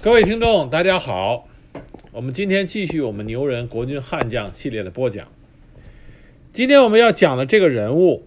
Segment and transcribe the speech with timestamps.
[0.00, 1.48] 各位听众，大家好，
[2.12, 5.26] 我们今天继续我们牛人国军悍将系列的播讲。
[6.52, 8.22] 今天我们要讲的这个人物，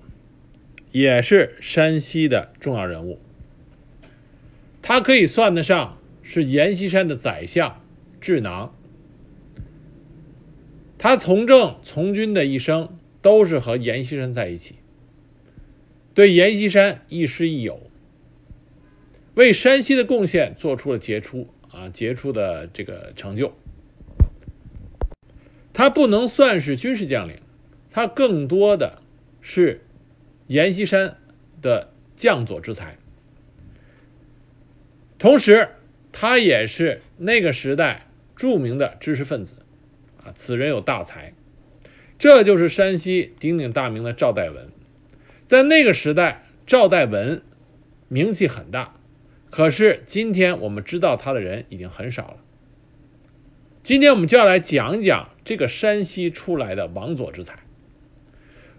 [0.92, 3.20] 也是山西的重要人物，
[4.81, 7.81] 他可以算得上是阎锡山的宰相、
[8.19, 8.76] 智囊。
[10.97, 14.76] 他从政从军的一生都是和阎锡山在一起，
[16.13, 17.80] 对阎锡山亦师亦友，
[19.35, 21.48] 为山西的贡献做出了杰出。
[21.72, 23.53] 啊杰出的这个成就。
[25.73, 27.38] 他不能算是军事将领，
[27.91, 29.02] 他更多的
[29.41, 29.81] 是
[30.47, 31.17] 阎锡山
[31.61, 32.97] 的将佐之才，
[35.17, 35.70] 同时
[36.11, 39.55] 他也是那个时代著名的知识分子。
[40.23, 41.33] 啊，此人有大才，
[42.19, 44.69] 这就是山西鼎鼎大名的赵代文。
[45.47, 47.41] 在那个时代，赵代文
[48.08, 48.94] 名气很大，
[49.51, 52.37] 可是今天我们知道他的人已经很少了。
[53.83, 57.59] 今天我们就要来讲一讲这个山西出来的王佐之才。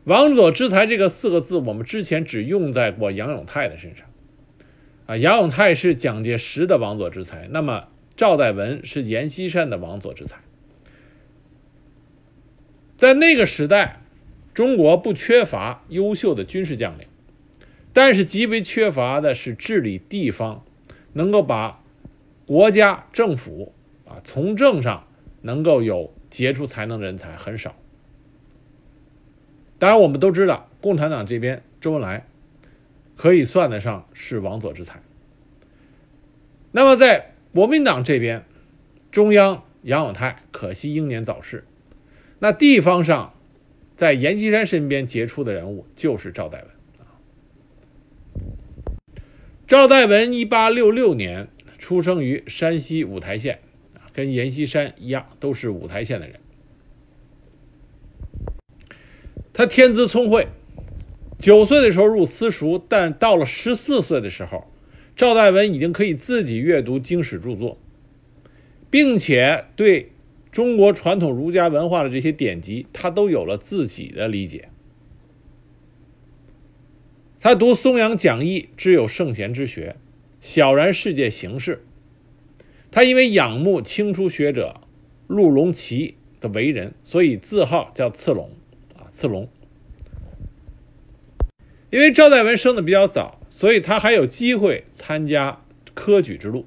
[0.04, 4.06] 王佐之才这个四个字，我们之前只用在过杨永泰的身上。
[5.06, 10.36] 啊，杨永泰是蒋介石的王佐之才，那么赵代文是阎锡山的王佐之才。
[12.96, 14.00] 在那个时代，
[14.54, 17.08] 中国不缺乏优秀的军事将领，
[17.92, 20.64] 但是极为缺乏的是治理地方，
[21.12, 21.82] 能够把
[22.46, 23.74] 国家政府
[24.06, 25.06] 啊从政上
[25.40, 27.74] 能够有杰出才能的人才很少。
[29.78, 32.26] 当然，我们都知道，共产党这边周恩来
[33.16, 35.02] 可以算得上是王佐之才。
[36.70, 38.44] 那么在国民党这边，
[39.10, 41.64] 中央杨永泰可惜英年早逝。
[42.38, 43.34] 那地方上，
[43.96, 46.68] 在阎锡山身边杰出的人物就是赵代文
[49.72, 53.60] 赵代文一八六六年出生于山西五台县，
[54.12, 56.40] 跟阎锡山一样，都是五台县的人。
[59.54, 60.48] 他天资聪慧，
[61.38, 64.70] 九岁的时候入私塾，但到了十四岁的时候，
[65.16, 67.78] 赵代文已经可以自己阅读经史著作，
[68.90, 70.10] 并且对。
[70.50, 74.68] 中国传统儒家文化的这些典籍，他都有了自己的理解。
[77.42, 79.96] 他读松阳讲义，知有圣贤之学，
[80.40, 81.84] 晓然世界形势。
[82.92, 84.80] 他因为仰慕清初学者
[85.26, 88.52] 陆龙奇的为人，所以自号叫次龙
[88.94, 89.48] 啊，次龙。
[91.90, 95.62] 因为赵代文生的比较早，所以他还有机会参加
[95.94, 96.64] 科举之路。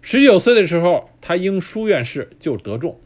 [0.00, 1.10] 十九岁的时候。
[1.24, 2.98] 他应书院试就得中，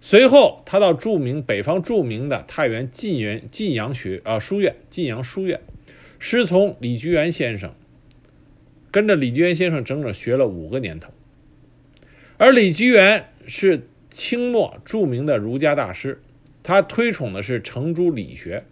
[0.00, 5.60] 随后他到著名北方著名的太原晋元晋阳学啊书院晋阳书院，
[6.26, 7.74] 师从李居元先生，
[8.90, 11.12] 跟着李居元先生整整学了五个年头。
[12.38, 16.22] 而李居元是清末著名的儒家大师，
[16.62, 18.64] 他推崇的是程朱理学，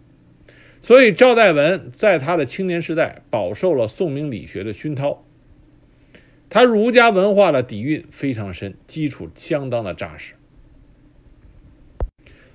[0.81, 5.23] 所以赵代文在他的青年时代饱受了宋明理学的熏陶。
[6.49, 10.33] 他儒家文化的底蕴非常深，基础相当的扎实。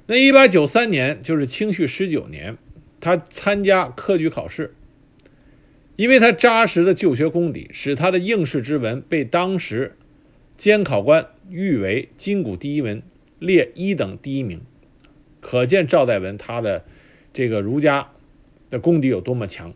[0.06, 2.58] 那一八九三年，就是清绪十九年，
[3.00, 4.74] 他参加科举考试，
[5.98, 9.96] 因为他扎实的就学功底，使他的应试之文被当时
[10.56, 13.02] 监考官誉为今古第一文，
[13.40, 14.60] 列一等第一名。
[15.40, 16.84] 可见赵代文他的
[17.32, 18.10] 这个儒家
[18.70, 19.74] 的功底有多么强。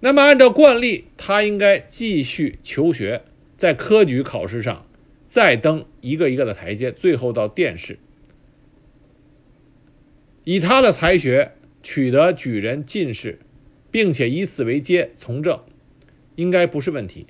[0.00, 3.22] 那么，按照惯例，他应该继续求学，
[3.56, 4.84] 在科举考试上
[5.28, 8.00] 再登一个一个的台阶，最后到殿试。
[10.42, 11.52] 以他的才学，
[11.84, 13.38] 取得举人、进士，
[13.96, 15.60] 并且以此为阶从政，
[16.34, 17.28] 应该不是问题。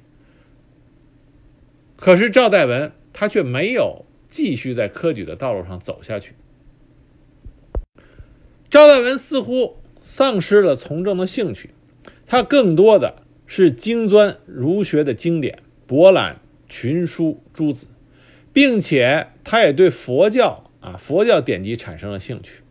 [1.94, 6.32] 可是赵代文他却没有继续在科举的道路上走下去。
[8.69, 11.71] 赵代文似乎丧失了从政的兴趣。
[12.27, 17.86] 他更多的是精钻儒学的经典，博览群书诸子，
[18.53, 22.66] 并且他也对佛教啊佛教典籍产生了兴趣。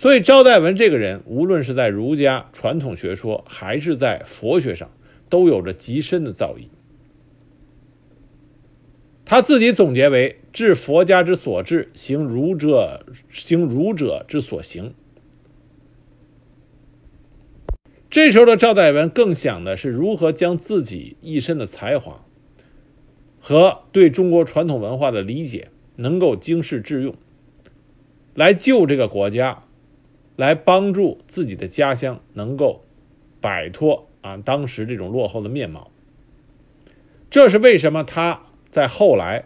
[0.00, 4.90] 所以赵代文这个人，无论是在儒家传统学说，还是在佛学上，
[5.28, 6.68] 都有着极深的造诣。
[9.26, 14.94] 他自己总结为：“治佛家之所治，行儒者行儒者之所行。”
[18.08, 22.24] 这时候的赵代文更想的是如何将自己一身的才华
[23.38, 27.14] 和对中国传统文化的理解能够经世致用，
[28.32, 29.64] 来救这个国家，
[30.40, 32.86] 来帮助自己的家乡能够
[33.42, 35.90] 摆脱啊当时这种落后的面貌。
[37.28, 39.44] 这是为什么他在后来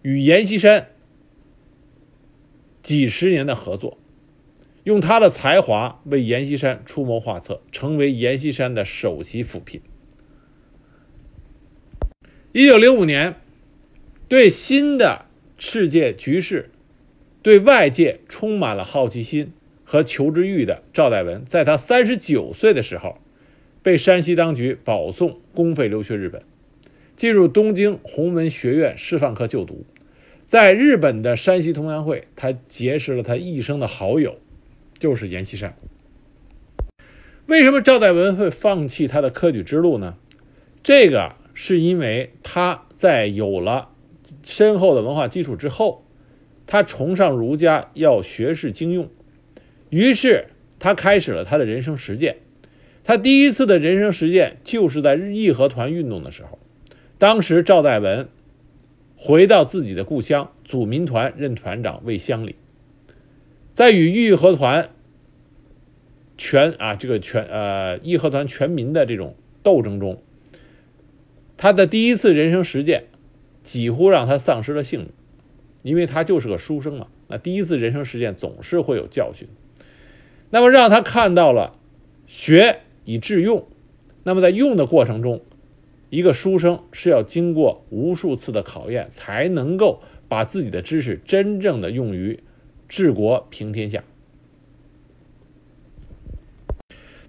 [0.00, 0.88] 与阎锡山
[2.82, 3.98] 几十年的合作，
[4.84, 9.82] 用他的才华为阎锡山出谋划策，成为阎锡山的首席辅聘。
[12.52, 13.34] 一九零五年，
[14.28, 15.26] 对新的
[15.58, 16.70] 世界局势、
[17.42, 19.52] 对外界充满了好奇心
[19.90, 23.18] 和求知欲的赵代文，在他三十九岁的时候，
[23.82, 26.42] 被山西当局保送公费留学日本，
[27.16, 29.84] 进入东京弘文学院师范科就读。
[30.46, 34.36] 在日本的山西同乡会，他结识了他一生的好友，
[35.00, 35.74] 就是阎锡山。
[37.46, 40.14] 为什么赵代文会放弃他的科举之路呢？
[40.84, 41.34] 这个。
[41.52, 43.90] 是因为他在有了
[44.44, 46.06] 深厚的文化基础之后，
[46.66, 49.10] 他崇尚儒家，要学识精用，
[49.90, 50.46] 于是
[50.78, 52.36] 他开始了他的人生实践。
[53.02, 56.58] 他第一次的人生实践就是在义和团运动的时候，
[57.18, 58.28] 当时赵代文
[59.16, 62.54] 回到自己的故乡，组民团任团长为乡里，
[63.74, 64.90] 在与义和团
[66.38, 70.22] 全啊这个全呃义和团全民的这种斗争中。
[71.56, 73.04] 他的第一次人生实践，
[73.64, 75.08] 几乎让他丧失了性命，
[75.82, 77.08] 因为他就是个书生嘛。
[77.28, 79.48] 那第一次人生实践总是会有教训，
[80.50, 81.76] 那么让他看到了
[82.26, 83.66] 学以致用。
[84.22, 85.40] 那么在用的过程中，
[86.10, 92.40] 一个书生是要经过无数次的考验，才能够把自己的知识真正的用于
[92.88, 94.04] 治国平天下。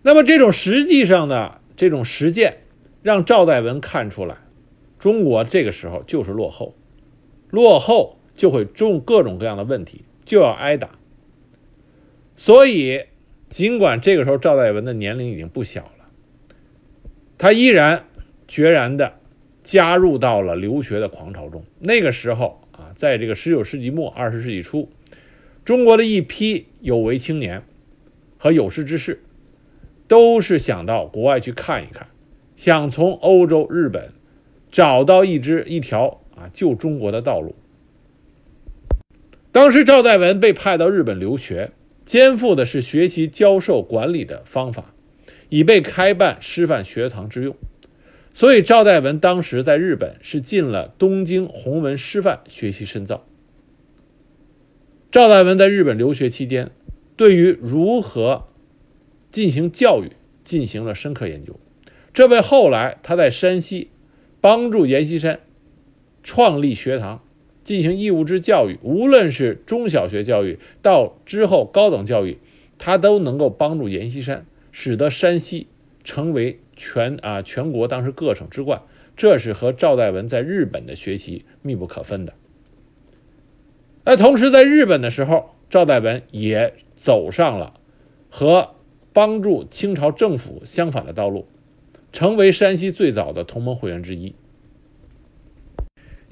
[0.01, 2.57] 那么这种实际上的这种实践。
[3.03, 4.37] 让赵代文看出来，
[4.99, 6.75] 中国这个时候就是落后，
[7.49, 10.99] 落后就会种各种各样的问题，就要挨打。
[12.37, 13.05] 所以，
[13.51, 16.05] 尽管这个时候赵代文的年龄已经不小了，
[17.37, 18.05] 他依然
[18.47, 19.13] 决然的
[19.63, 21.65] 加入到了留学的狂潮中。
[21.77, 24.89] 那个时候啊，在这个十九世纪末二十世纪初，
[25.65, 27.63] 中国的一批有为青年
[28.37, 29.21] 和有识之士，
[30.07, 32.07] 都是想到国外去看一看。
[32.55, 34.11] 想从欧洲、日本
[34.71, 37.55] 找到一支一条啊救中国的道路。
[39.51, 41.71] 当时赵代文被派到日本留学，
[42.11, 44.93] 肩负的是学习教授管理的方法，
[45.47, 47.55] 以备开办师范学堂之用。
[48.33, 53.25] 所以赵代文当时在日本是进了东京弘文师范学习深造。
[55.09, 56.71] 赵代文在日本留学期间，
[57.15, 58.49] 对于如何
[59.31, 60.11] 进行教育
[60.43, 61.57] 进行了深刻研究。
[62.13, 63.89] 这为后来他在山西
[64.41, 65.39] 帮助阎锡山
[66.23, 67.23] 创立学堂，
[67.71, 72.37] 进行义务制教育，无论是中小学教育到之后高等教育，
[72.77, 75.67] 他都能够帮助阎锡山，使得山西
[76.03, 78.81] 成为全啊全国当时各省之冠。
[79.15, 82.33] 这是和赵代文在日本的学习密不可分的。
[84.03, 87.79] 那同时在日本的时候，赵代文也走上了
[88.29, 88.71] 和
[89.13, 91.47] 帮助清朝政府相反的道路。
[92.11, 94.35] 成为山西最早的同盟会员之一。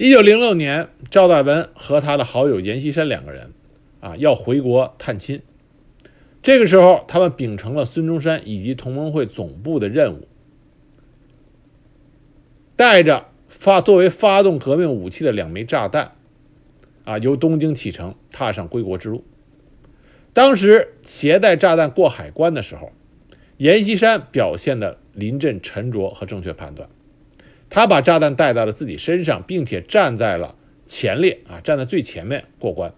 [0.02, 3.52] 一九零六年，赵代文和他的好友阎锡山两个人，
[4.00, 5.42] 啊，要回国探亲。
[6.42, 10.26] 这个时候，他们秉承了孙中山以及同盟会总部的任务，
[12.76, 16.12] 带着发作为发动革命武器的两枚炸弹，
[17.04, 19.22] 啊，由东京启程，踏上归国之路。
[20.32, 22.90] 当时携带炸弹过海关的时候，
[23.58, 24.96] 阎锡山表现的。
[25.12, 26.88] 临阵沉着和正确判断，
[27.70, 32.92] 他把炸弹带到了自己身上，并且站在了前列啊，站在最前面过关。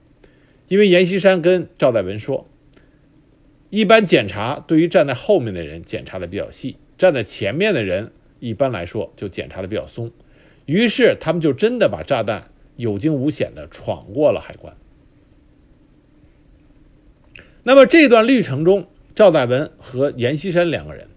[0.67, 2.49] 因为阎锡山跟赵代文说，
[3.71, 10.11] 一般检查对于站在后面的人检查的比较细，站在前面的人一般来说就检查的比较松。
[10.65, 14.75] 于是他们就真的把炸弹有惊无险的闯过了海关。
[17.63, 21.09] 那么这段历程中，赵代文和阎锡山两个人。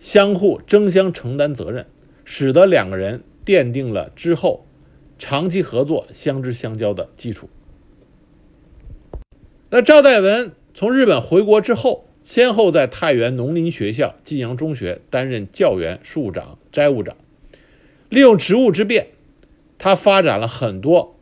[0.00, 1.86] 相互争相承担责任，
[2.30, 4.66] 使得两个人奠定了之后
[5.18, 7.48] 长期合作、相知相交的基础。
[9.70, 17.16] 那赵代文从日本回国之后，先后在太原农林学校、晋阳中学担任教员、庶务长、斋务长，
[18.10, 19.06] 利用职务之便，
[19.78, 21.16] 他发展了很多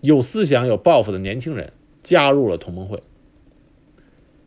[0.00, 3.02] 有思想、有抱负的年轻人加入了同盟会。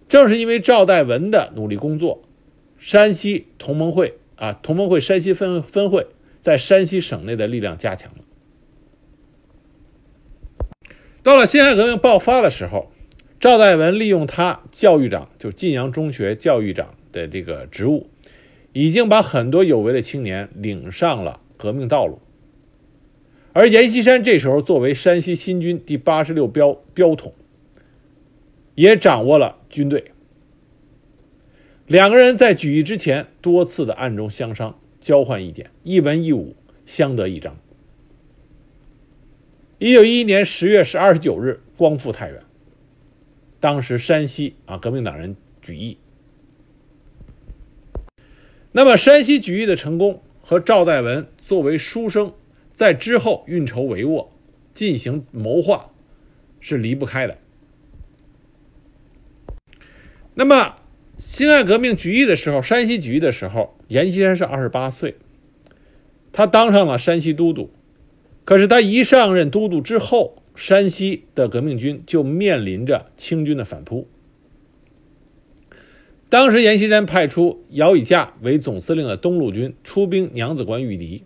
[0.09, 2.23] 正是因为赵代文的努力工作。
[2.79, 6.07] 山西同盟会啊，同盟会山西分分会
[6.41, 8.17] 在山西省内的力量加强了。
[11.21, 12.91] 到了辛亥革命爆发的时候，
[13.39, 18.09] 赵代文利用他教育长，就晋阳中学教育长的这个职务，
[18.73, 22.19] 已经把很多有为的青年领上了革命道路。
[23.53, 27.33] 而阎锡山这时候作为山西新军第八十六标标统，
[28.75, 30.12] 也掌握了军队。
[31.87, 37.57] 两个人在举义之前多次的暗中相商，交换意见，一文一武，相得益彰。
[39.79, 42.41] 一九一一年十月十二十九日，光复太原。
[43.59, 45.97] 当时山西啊，革命党人举义。
[48.71, 52.33] 那么山西举义的成功和赵代文作为书生。
[52.75, 54.29] 在之后运筹帷幄、
[54.73, 55.91] 进行谋划
[56.59, 57.37] 是离不开的。
[60.33, 60.75] 那么，
[61.27, 65.15] 辛亥革命举义的时候，山西举义的时候，阎锡山是二十八岁，
[66.31, 67.71] 他当上了山西都督。
[68.45, 74.07] 可是他一上任都督之后，山西的革命军就面临着清军的反扑。
[76.29, 81.23] 当时阎锡山派出姚以驾为总司令的东路军出兵娘子关御敌。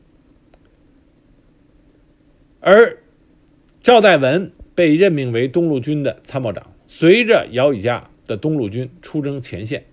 [2.60, 2.98] 而
[3.82, 9.86] 赵代文被任命为东路军的参谋长，随着姚以驾的东路军出征前线。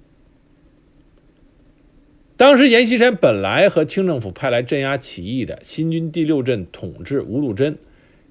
[2.37, 7.79] 当时阎锡山本来和清政府派来镇压起义的新军第六镇统制吴禄贞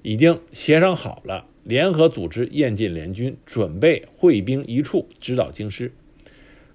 [0.02, 5.90] 已经协商好了，联合组织燕晋联军，准备会兵一处，直捣京师。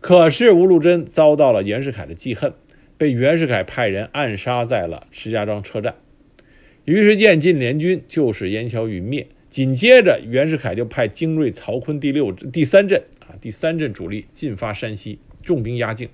[0.02, 2.54] 可是吴禄贞遭到了袁世凯的记恨，
[2.98, 5.96] 被袁世凯派人暗杀在了石家庄车站。
[6.86, 9.28] 于是燕晋联军就是烟消云灭。
[9.52, 13.04] 紧接着，袁世凯就派精锐曹锟第六第三镇，
[13.42, 16.10] 第三镇主力进发山西，重兵压境。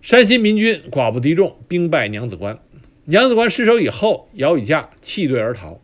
[0.00, 2.58] 山西民军寡不敌众，兵败娘子关。
[3.04, 5.80] 娘子关失守以后，姚以驾弃队而逃，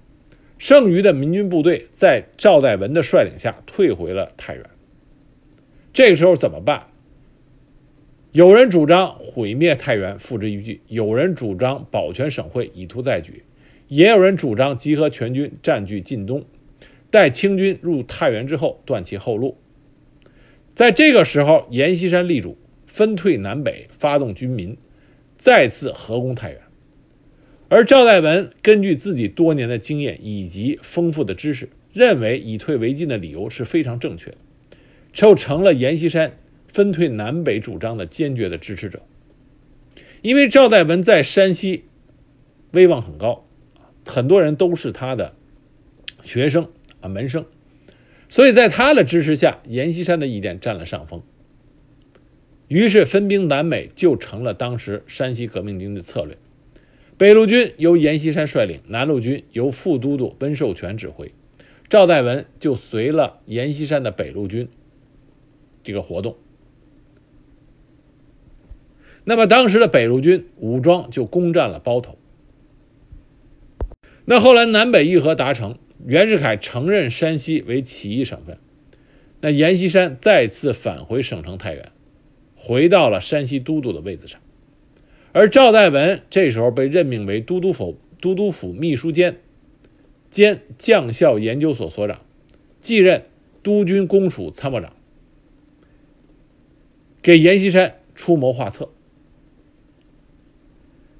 [0.58, 4.64] 剩余的民军部队在赵代文的率领下退回了太原。
[5.92, 6.86] 这个时候怎么办？
[8.30, 13.42] 有人主张毁灭太原，付之一炬；有人主张保全省会，以图再举；
[13.88, 16.44] 也有人主张集合全军，占据晋东，
[17.10, 19.56] 待清军入太原之后，断其后路。
[20.78, 22.56] 在这个时候，阎锡山力主
[22.86, 24.76] 分退南北，发动军民，
[25.36, 26.60] 再次合攻太原。
[27.68, 34.36] 而赵代文根据自己多年的经验以及丰富的知识，认为以退为进的理由是非常正确的，
[35.12, 36.38] 就成了阎锡山。
[36.72, 39.02] 分退南北主张的坚决的支持者，
[40.22, 41.86] 因为赵代文在山西
[42.70, 43.48] 威望很高，
[44.06, 45.34] 很多人都是他的
[46.22, 46.68] 学生
[47.00, 47.46] 啊门生，
[48.28, 51.22] 所以在他的支持下，阎锡山的意见占了上风。
[52.68, 56.36] 于是分兵南北就成了当时山西革命军的策略。
[57.16, 61.32] 北路军由阎锡山率领，南路军由副都督温寿全指挥，
[61.88, 64.68] 赵代文就随了阎锡山的北路军
[65.82, 66.36] 这个活动。
[69.24, 72.18] 那么当时的北路军武装就攻占了包头。
[74.26, 78.58] 那后来南北议和达成，袁世凯承认山西为起义省份，
[79.40, 81.90] 那阎锡山再次返回省城太原，
[82.56, 84.40] 回到了山西都督的位子上，
[85.32, 89.38] 而赵代文这时候被任命为都督府都督府秘书监
[90.30, 92.20] 兼将校研究所所长，
[92.80, 93.24] 继任
[93.62, 94.92] 督军公署参谋长，
[97.22, 98.90] 给阎锡山出谋划策。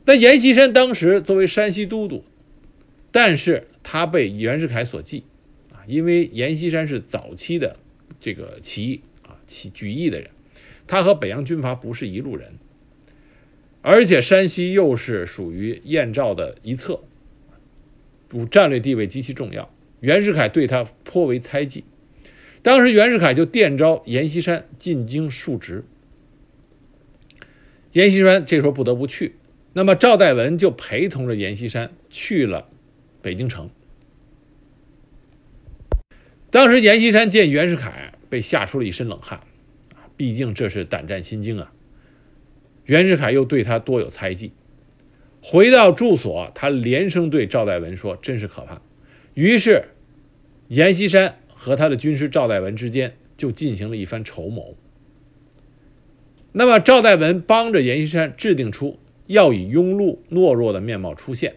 [0.04, 2.25] 那阎锡山当时作为山西都督，
[3.12, 5.25] 但是他被袁世凯所忌
[5.73, 7.76] 啊，因为阎锡山是早期的
[8.21, 10.28] 这个起义啊起举义的人，
[10.87, 12.59] 他和北洋军阀不是一路人，
[13.80, 17.00] 而且山西又是属于燕赵的一侧，
[18.50, 21.85] 战略地位极其重要，袁世凯对他颇为猜忌，
[22.61, 25.87] 当时袁世凯就电召阎锡山进京述职，
[27.95, 29.37] 阎锡山这时候不得不去。
[29.73, 32.68] 那么赵代文就陪同着阎锡山去了
[33.23, 33.71] 北京城。
[36.50, 39.40] 当时阎锡山见袁世凯，被吓出了一身冷汗，
[40.17, 41.73] 毕竟这是胆战心惊啊。
[42.85, 44.52] 袁世凯又对他多有猜忌，
[45.43, 48.81] 回到住所，他连声对赵代文说：“真是可怕。”
[49.35, 49.85] 于是，
[50.69, 54.76] 阎锡山和他的军师赵代文之间就进行了一番筹谋。
[56.52, 58.99] 那么赵代文帮着阎锡山制定出。
[59.28, 61.57] 要以庸碌懦弱的面貌出现，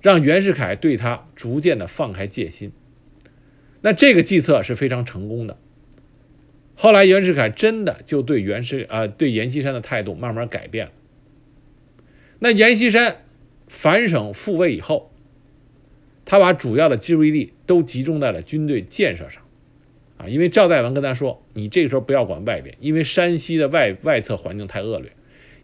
[0.00, 2.70] 让袁世凯对他逐渐的放开戒心。
[3.86, 5.58] 那这个计策是非常成功的。
[6.74, 10.92] 后来袁世凯真的就对袁世啊对阎锡山的态度慢慢改变了。
[12.38, 13.18] 那阎锡山
[13.68, 15.12] 反省复位以后，
[16.24, 19.42] 他把主要的注意力都集中在了军队建设上，
[20.16, 25.12] 啊，因为赵代文跟他说：“你这个时候不要管外边，因为山西的外外侧环境太恶劣，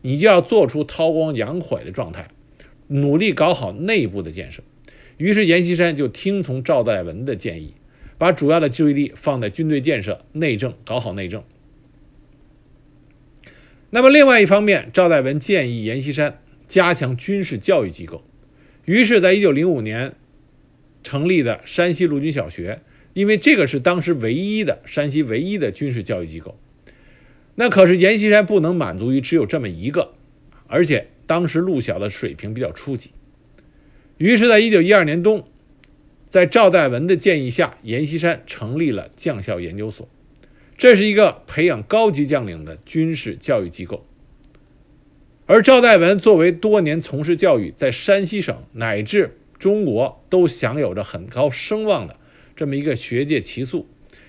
[0.03, 2.29] 你就要做出韬光养晦的状态，
[2.87, 4.63] 努力搞好内部的建设。”
[5.17, 7.75] 于是阎锡山就听从赵代文的建议，
[8.21, 11.43] 把主要的注意力放在军队建设、内政，搞好内政。
[13.89, 18.23] 那么另外一方面，赵代文建议阎锡山加强军事教育机构，
[18.85, 20.17] 于是，在一九零五年
[21.03, 22.83] 成立的山西陆军小学。
[23.15, 26.57] 因为这个是当时唯一的山西唯一的军事教育机构，
[27.55, 30.13] 那可是阎锡山不能满足于只有这么一个，
[30.69, 33.11] 而且当时陆小的水平比较初级，
[34.17, 35.49] 于是，在一九一二年冬，
[36.31, 40.09] 在赵代文的建议下，阎锡山成立了将校研究所，
[40.79, 44.07] 这是一个培养高级将领的军事教育机构。
[45.47, 52.17] 而赵代文作为多年从事教育，在山西省乃至中国都享有着很高声望的。
[52.55, 53.89] 这么一个学界奇素，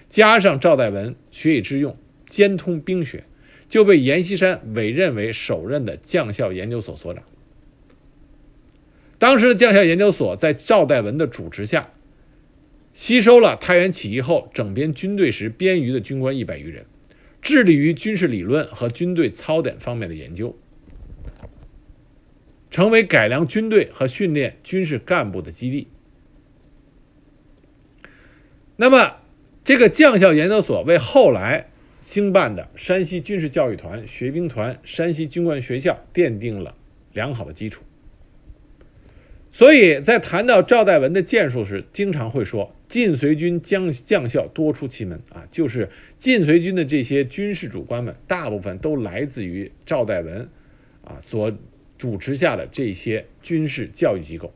[0.10, 1.96] 加上赵代文学以致用，
[2.28, 3.26] 兼通兵学，
[3.70, 7.24] 就被阎锡山委任为首任的将校研究所所长。
[9.22, 11.92] 当时的将校研究所在赵代文的主持下，
[12.96, 16.88] 吸收了太原起义后整编军队时编余的军官一百余人，
[17.40, 20.58] 致力于军事理论和军队操点方面的研究，
[22.72, 25.88] 成为改良军队和训练军事干部的基地。
[28.76, 29.18] 那么，
[29.64, 31.70] 这个将校研究所为后来
[32.02, 36.76] 兴办的山西军事教育团、学兵团、山西军官学校奠定了
[37.14, 37.84] 良好的基础。
[39.54, 45.90] 所以在谈到赵代文的建树时，经常会说“晋绥军将将校多出奇门”啊，就是
[46.20, 50.48] 晋绥军的这些军事主官们，大部分都来自于赵代文
[51.04, 51.52] 啊所
[51.98, 54.54] 主持下的这些军事教育机构。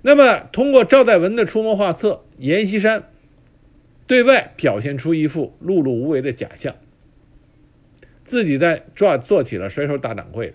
[0.00, 3.10] 那么，通过赵代文的出谋划策，阎锡山
[4.06, 6.74] 对外表现出一副碌碌无为的假象，
[8.24, 10.54] 自己在做做起了甩手大掌柜的。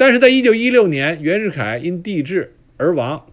[0.00, 3.26] 但是在一九一六年，袁世凯因帝制而亡，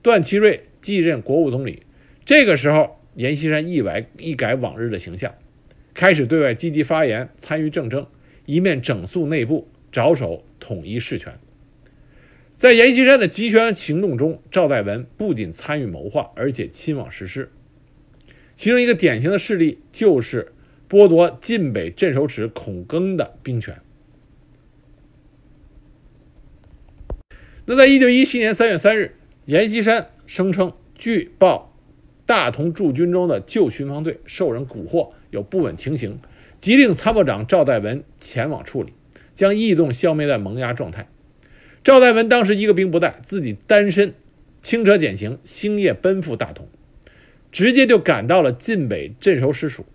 [0.00, 1.82] 段祺瑞继任国务总理。
[2.24, 5.34] 这个时候，阎锡山一改一改往日的形象，
[5.92, 8.06] 开始对外积极发言，参与政争，
[8.46, 11.34] 一面整肃内部，着手统一事权。
[12.56, 17.50] 在阎锡山的集权行动中，赵代文不仅参与谋划，而且亲往实施。
[18.56, 20.54] 其中一个典型的事例就是
[20.88, 23.76] 剥夺晋北镇守使孔庚的兵权。
[27.66, 31.74] 那在一九一七年三月三日，阎锡山声称据报
[32.26, 36.18] 大同驻军中的旧巡防队受人蛊惑，有不稳情形，
[36.60, 38.92] 急令参谋长赵代文前往处理，
[39.34, 41.08] 将异动消灭在萌芽状态。
[41.82, 44.12] 赵代文当时一个兵不带，自己单身，
[44.62, 46.68] 轻车简行，星夜奔赴大同，
[47.50, 49.86] 直接就赶到了晋北镇守使署。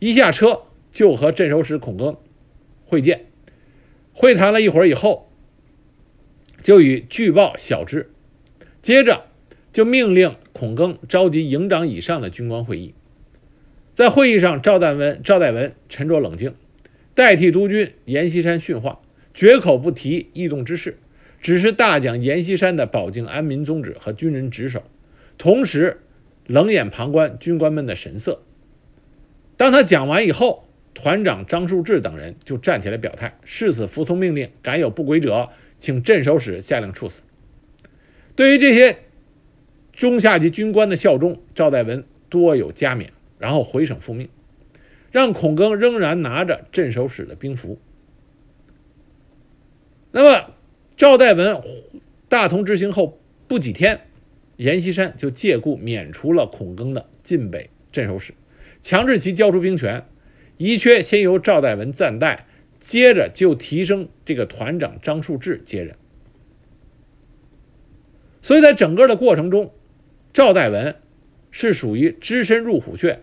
[0.00, 2.16] 一下车就和镇守使孔庚
[2.86, 3.26] 会见，
[4.12, 5.25] 会谈了一会儿以后，
[6.62, 8.10] 就与据报晓之，
[8.82, 9.24] 接着
[9.72, 12.94] 就命令孔庚召集营长以上的军官会议。
[13.94, 16.54] 在会议上，赵代文赵代文沉着冷静，
[17.14, 19.00] 代替督军阎锡山训话。
[19.32, 20.96] 绝口不提异动之事，
[21.42, 24.82] 只是大讲阎锡山的保境安民宗旨和军人职守，
[25.36, 26.00] 同时
[26.46, 28.40] 冷眼旁观军官们的神色。
[29.58, 37.22] 当他讲完以后，团长张树志等人就站起来表态，誓死服从命令，敢有不轨者，请镇守使下令处死。
[38.34, 38.98] 对于这些
[39.92, 44.28] 中下级军官的效忠，赵代文多有加冕，然后回省复命，
[45.10, 47.78] 让孔庚仍然拿着镇守使的兵符。
[50.12, 50.50] 那么，
[50.96, 51.62] 赵代文
[52.28, 54.00] 大同之行后不几天，
[54.56, 58.34] 阎锡山就借故免除了孔庚的晋北镇守使，
[58.82, 60.04] 强制其交出兵权。
[60.58, 62.45] 遗缺先由赵代文暂代，
[62.86, 65.96] 接着就提升这个团长张树志接任。
[68.42, 69.72] 所以在整个的过程中，
[70.32, 70.94] 赵代文
[71.50, 73.20] 是属于只身入虎穴，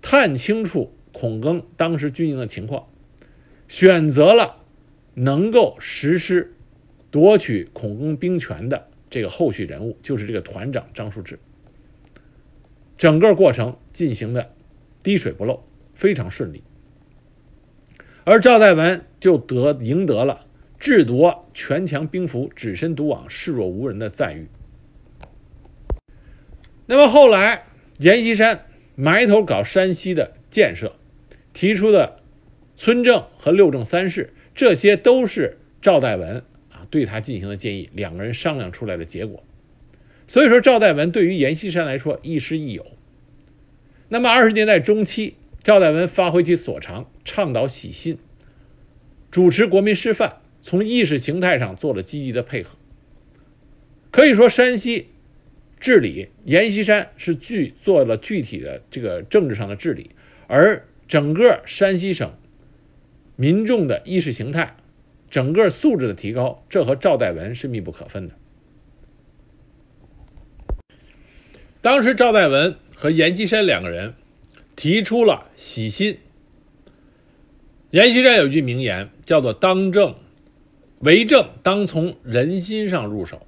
[0.00, 2.88] 探清楚孔庚当时军营的情况，
[3.68, 4.62] 选择了。
[5.16, 6.54] 能够实施
[7.12, 11.38] 夺取孔庚兵权的这个后续人物，就是这个团长张树志。
[12.98, 14.50] 整个过程进行的
[15.04, 15.62] 滴水不漏，
[15.94, 16.64] 非常顺利。
[18.24, 20.46] 而赵代文就得赢得了
[20.80, 24.48] “智夺全强兵符，只身独往，视若无人”的赞誉。
[26.86, 27.64] 那么后来，
[27.98, 30.96] 阎锡山埋头搞山西的建设，
[31.52, 32.20] 提出的
[32.76, 34.32] 村政和六政三事。
[34.54, 39.42] 这些都是赵代文啊对他进行的建议，两个人商量出来的结果。
[40.28, 42.86] 所以说，赵代文对于阎锡山来说亦师亦友。
[44.08, 48.18] 那么二十年代中期，赵代文发挥其所长，倡导洗心，
[49.30, 52.76] 主持国民师范，从意识形态上做了积极的配合。
[54.10, 55.08] 可以说，山西
[55.80, 60.10] 治理，阎锡山是具做了具体的这个政治上的治理，
[60.48, 62.34] 而整个山西省
[63.34, 64.76] 民众的意识形态、
[65.30, 68.34] 整个素质的提高，这和赵代文是密不可分的。
[71.80, 74.14] 当时，赵代文和阎锡山两个人
[74.76, 76.18] 提出了洗心。
[77.90, 80.16] 阎锡山有句名言，叫做“当政
[80.98, 83.46] 为政，当从人心上入手”。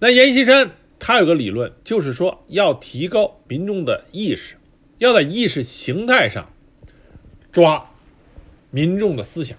[0.00, 4.56] 那阎锡山他有个理论，就是说要提高民众的意识，
[4.98, 6.50] 要在意识形态上
[7.52, 7.90] 抓
[8.70, 9.58] 民众的思想。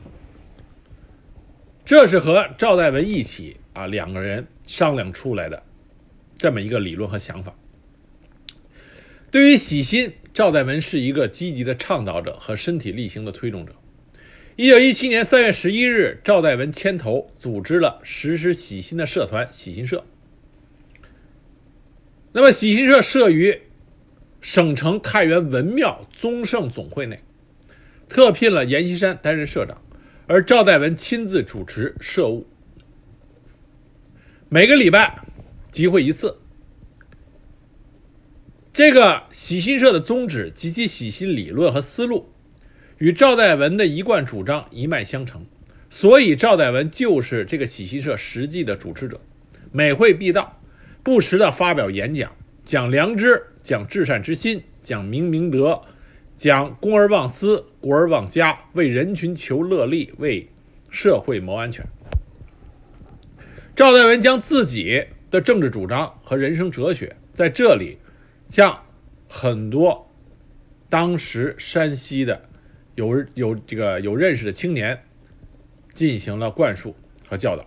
[1.86, 5.64] 这是和赵代文一起啊两个人商量出来的。
[6.38, 7.54] 这么一个理论和想法，
[9.32, 13.76] 对于洗心，赵代文是一个积极的倡导者和身体力行的推动者。
[14.56, 20.04] 一九一七年三月十一日，赵代文牵头组织了实施洗心的社团——洗心社。
[22.32, 23.62] 那么，洗心社设于
[24.42, 27.22] 省城太原文庙宗圣总会内，
[28.10, 29.82] 特聘了阎锡山担任社长，
[30.28, 32.48] 而赵代文亲自主持社务。
[34.50, 35.24] 每个礼拜。
[35.72, 36.40] 集会一次，
[38.72, 42.30] 这个洗心社的宗旨及其洗心理论和思路，
[42.98, 45.46] 与赵代文的一贯主张一脉相承，
[45.90, 49.20] 所以赵代文就是这个洗心社实际的主持者，
[49.72, 50.62] 每会必到，
[51.04, 52.32] 不时的发表演讲，
[52.64, 55.82] 讲良知，讲至善之心，讲明明德，
[56.38, 60.48] 讲公而忘私，国而忘家，为人群求乐利，为
[60.90, 61.86] 社会谋安全。
[63.76, 65.06] 赵代文将自己。
[65.32, 68.00] 的政治主张和人生哲学在这里，
[68.50, 68.84] 向
[69.30, 70.10] 很多
[70.90, 72.50] 当时山西的
[72.96, 75.04] 有有这个有认识的青年
[75.94, 76.96] 进行了灌输
[77.28, 77.66] 和教导。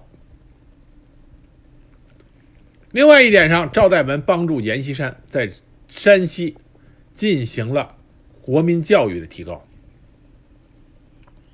[2.91, 5.51] 另外一点上，赵代文帮助阎锡山在
[5.89, 6.57] 山西
[7.15, 7.97] 进行了
[8.43, 9.67] 国民教育的提高。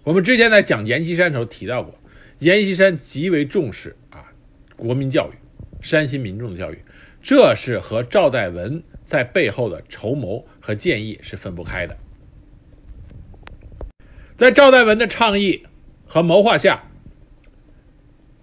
[0.03, 1.95] 我们之前在讲阎锡山的时候提到过，
[2.39, 4.33] 阎锡山极为重视啊
[4.77, 5.37] 国民教育。
[5.81, 6.83] 山西民众的教育，
[7.23, 11.97] 这是和赵代文在背后的筹谋和建议是分不开的。
[14.37, 15.65] 在赵代文的倡议
[16.05, 16.85] 和谋划下，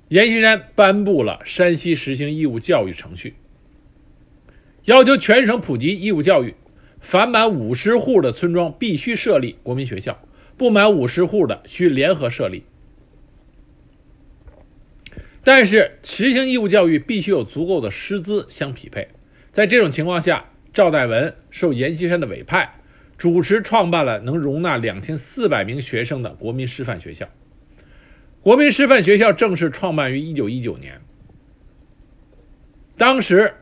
[0.08, 3.36] 阎锡山颁布了山西实行义务教育程序，
[4.86, 6.56] 要求全省普及义务教育，
[7.00, 10.20] 凡满五十户的村庄必须设立国民学校，
[10.58, 12.64] 不满五十户的需联合设立。
[15.44, 19.10] 但是实行义务教育必须有足够的师资相匹配，
[19.52, 22.76] 在这种情况下，赵代文受阎锡山的委派，
[23.18, 27.30] 主持创办了能容纳两千四百名学生的国民师范学校。
[28.42, 31.00] 国民师范学校正式创办于一九一九年。
[32.98, 33.54] 当时，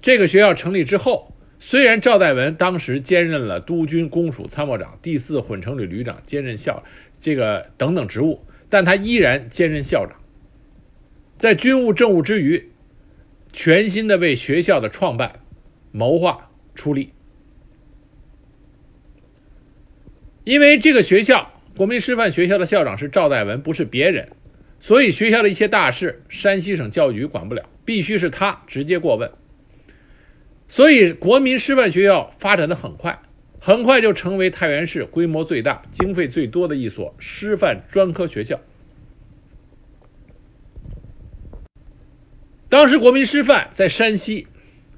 [0.00, 6.82] 这个学校成立之后，虽然赵代文当时兼任了督军公署参谋长、第四混成旅旅长，兼任校
[7.20, 10.16] 这个等等职务，但他依然兼任校长。
[11.38, 12.70] 在军务政务之余，
[13.52, 15.40] 全心的为学校的创办
[15.92, 17.12] 谋划出力。
[20.44, 24.30] 因为这个学校国民师范学校的校长是赵代文，不是别人，
[24.80, 29.30] 所以学校的一些大事，山西省教育局管不了，必须是他直接过问。
[30.68, 33.20] 所以，国民师范学校发展的很快，
[33.58, 38.60] 很快就成为太原市规模最大、经费最多的一所师范专科学校。
[42.68, 44.46] 当时国民师范在山西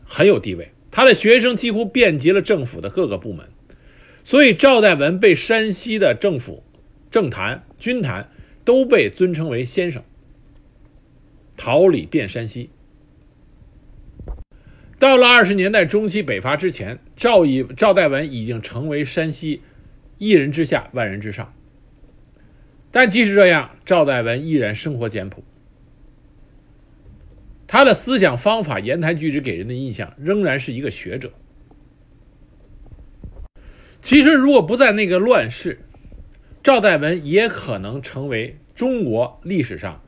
[0.05, 3.47] 很有地位，他的学生几乎遍及了政府的各个部门，
[4.25, 6.65] 所以赵代文被山西的政府、
[7.11, 8.29] 政坛、军坛
[8.65, 10.03] 都被尊称为先生。
[11.57, 12.71] 桃李遍山西。
[14.99, 19.63] 到了二十年代中期北伐之前，赵以赵代文已经成为山西
[20.19, 21.55] 一人之下万人之上。
[22.91, 25.45] 但即使这样，赵代文依然生活简朴。
[27.73, 31.33] 他的思想方法、言谈举止给人的印象仍然是一个学者。
[34.03, 35.79] 其实，如果不在那个乱世，
[36.65, 40.03] 赵代文也可能成为中国历史上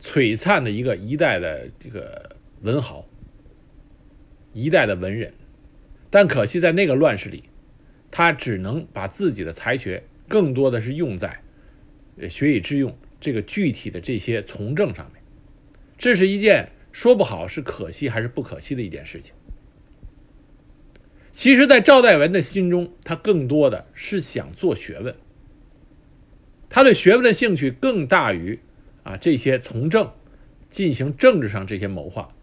[0.00, 3.06] 璀璨的一个一代的这个文豪、
[4.52, 5.32] 一代的文人。
[6.10, 7.44] 但可惜，在那个乱世里，
[8.10, 11.40] 他只能把自己的才学更多的是用在
[12.28, 15.22] 学以致用这个具体的这些从政上面。
[15.98, 16.70] 这是一件。
[16.96, 19.34] 说不好是可惜还是不可惜的一件事情。
[21.30, 25.14] 其实，在赵代文的心中，他更多的是想做学问。
[26.70, 28.60] 他对学问的兴趣更大于
[29.02, 30.12] 啊这些从政、
[30.70, 32.34] 进行政治上这些谋划。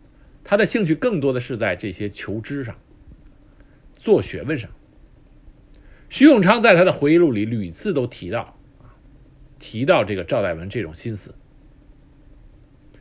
[0.44, 2.76] 他的兴趣更多的是在这些求知上、
[3.96, 4.70] 做学问上。
[6.10, 8.94] 徐永昌在他的回忆录里屡次都提到啊，
[9.58, 11.34] 提到这个赵代文这种心思。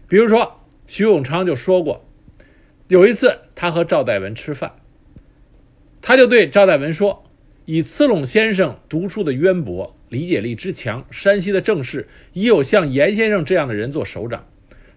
[0.09, 2.05] 比如说，徐永昌就说过，
[2.89, 4.75] 有一次他和赵代文吃饭。
[6.01, 7.25] 他就对赵代文说
[7.65, 14.49] ：“以次陇先生读书的渊博、理解力之强，山西的政事已有像严先生这样的人做首长。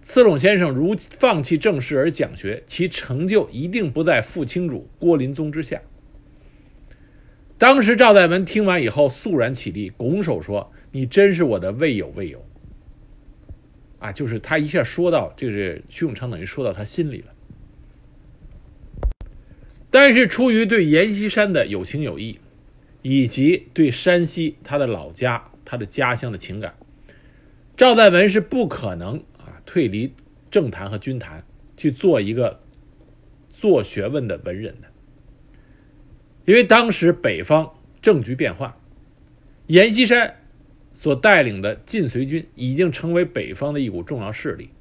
[0.02, 5.82] 次陇先生如放弃政事而讲学，其成就一定不在傅清主、郭林宗之下。”
[7.58, 12.44] 当时赵代文听完以后肃然起立，拱手说：“你真是我的未有未有。”
[14.06, 17.34] 啊，就是他一下说到，就是徐永昌等于说到他心里了。
[19.90, 22.40] 但是出于对阎锡山的有情有义，
[23.02, 26.76] 以及对山西他的老家、他的家乡的情感，
[27.78, 30.14] 赵代文是不可能啊退离
[30.52, 31.44] 政坛和军坛
[31.76, 32.60] 去做一个
[33.50, 34.88] 做学问的文人的。
[36.46, 38.78] 因为当时北方政局变化，
[39.66, 40.36] 阎锡山
[40.96, 44.72] 所带领的晋绥军已经成为北方的一股重要势力。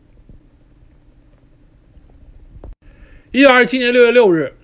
[3.33, 4.55] 一九二七年六月六日。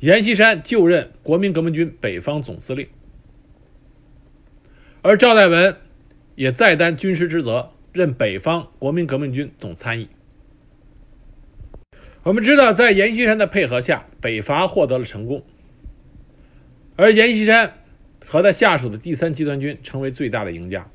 [0.00, 2.86] 阎锡山就任国民革命军北方总司令，
[5.02, 5.76] 而赵代文
[6.36, 10.08] 也再担军师职责，任北方国民革命军总参议。
[12.22, 15.42] 我们知道，在阎锡山的配合下，北伐获得了成功，
[16.94, 17.72] 而阎锡山
[18.28, 20.90] 和他下属的第三集团军成为最大的赢家，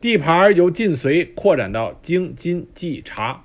[0.00, 3.44] 地盘由晋绥扩展到京津冀察，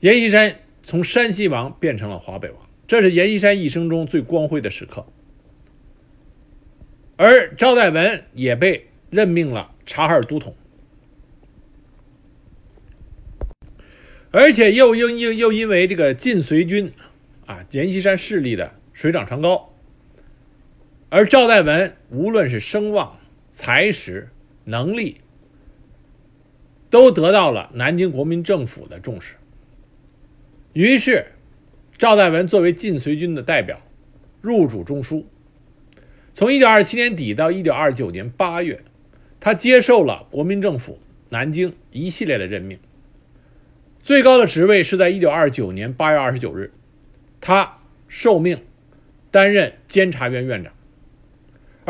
[0.00, 2.66] 阎锡山从山西王变成了华北王。
[2.88, 5.06] 这是阎锡山一生中最光辉的时刻，
[7.16, 10.56] 而赵代文也被任命了察哈尔都统，
[14.30, 16.92] 而且又又又又因为这个晋绥军
[17.44, 19.69] 啊，阎锡山势力的水涨船高，
[21.10, 23.18] 而赵代文无论是声望、
[23.50, 24.30] 才识、
[24.64, 25.18] 能力，
[26.88, 29.34] 都得到了南京国民政府的重视，
[30.72, 31.26] 于是。
[31.98, 33.82] 赵代文作为晋绥军的代表，
[34.40, 35.24] 入主中枢。
[36.32, 38.82] 从1927年底到1929年8月，
[39.38, 42.78] 他接受了国民政府南京一系列的任命。
[44.02, 46.72] 最高的职位是在1929年8月29日，
[47.42, 48.62] 他受命
[49.30, 50.72] 担任监察院院长，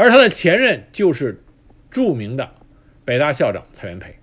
[0.01, 1.43] 而他的前任就是
[1.91, 2.55] 著名的
[3.05, 4.17] 北大校长蔡元培。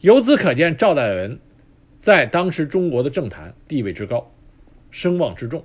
[0.00, 1.38] 由此可见，赵代文
[2.00, 4.34] 在当时中国的政坛地位之高。
[4.90, 5.64] 声望之重。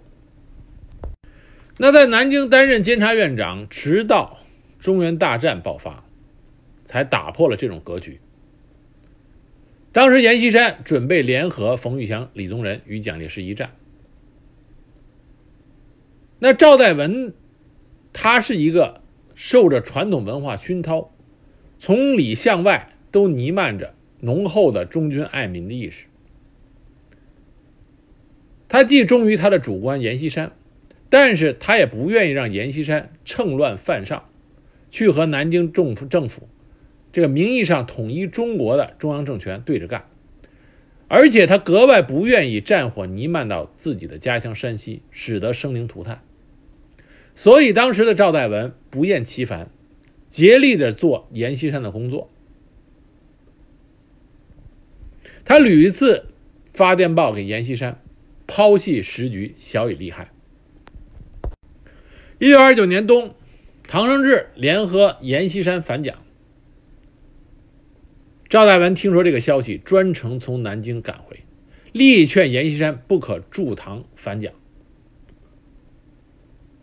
[1.78, 4.38] 那在南京担任监察院长，直到
[4.80, 6.04] 中原大战爆发，
[6.86, 8.22] 才打破了这种格局。
[9.92, 13.72] 当时阎锡山准备联合冯玉祥、李宗仁与蒋介石一战。
[16.38, 17.34] 那赵代文，
[18.14, 19.02] 他是一个
[19.38, 21.12] 受着传统文化熏陶，
[21.80, 26.08] 从里向外都弥漫着浓厚的忠君爱民的意识。
[28.68, 30.54] 他既忠于他的主官阎锡山，
[31.10, 34.28] 但是他也不愿意让阎锡山趁乱犯上，
[34.90, 36.50] 去和南京政府政府
[37.14, 40.06] 这个名义上统一中国的中央政权对着干，
[41.08, 46.24] 而且他格外不愿意战火弥漫到自己的家乡山西，使得生灵涂炭。
[47.38, 49.70] 所以当时的赵代文不厌其烦，
[50.30, 52.30] 竭力的做阎锡山的工作。
[55.46, 56.26] 他屡次
[56.74, 58.02] 发电报给阎锡山。
[58.50, 60.30] 抛弃时局，小以利害。
[62.40, 63.36] 一九二九年冬，
[63.90, 66.24] 唐生智联合阎锡山反蒋。
[68.48, 71.42] 赵代文听说这个消息，专程从南京赶回，
[71.92, 74.54] 力劝阎锡山不可助唐反蒋。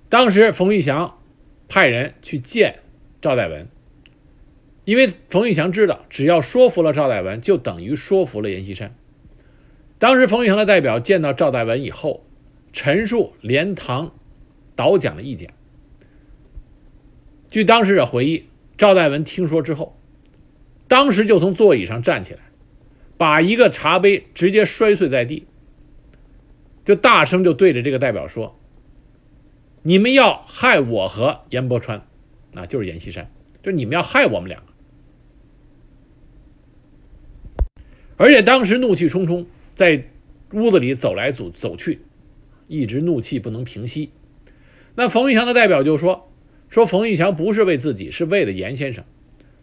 [0.08, 1.18] 当时冯玉祥
[1.68, 2.80] 派人去见
[3.20, 3.68] 赵代文，
[4.84, 8.94] 因为冯玉祥知道，只要说服了赵代文，就等于说服了阎锡山。
[9.98, 12.24] 当时冯玉祥的代表见到赵代文以后，
[12.72, 14.12] 陈述连唐
[14.76, 15.54] 倒蒋的意见。
[17.48, 18.44] 据当事者回忆，
[18.76, 19.96] 赵代文听说之后，
[20.88, 22.40] 当时就从座椅上站起来，
[23.16, 25.46] 把一个茶杯直接摔碎在地，
[26.84, 28.58] 就大声就对着这个代表说
[29.84, 32.04] ：“你们要害我和阎伯川，
[32.54, 33.30] 啊，就是阎锡山，
[33.62, 34.66] 就是你们要害我们两个。”
[38.18, 39.46] 而且当时怒气冲冲。
[39.74, 40.04] 在
[40.52, 42.02] 屋子里走来走走去，
[42.68, 44.12] 一直怒气不能平息。
[44.94, 46.32] 那冯玉祥的代表就说
[46.70, 49.04] ：“说冯玉祥不是为自己，是为了严先生。”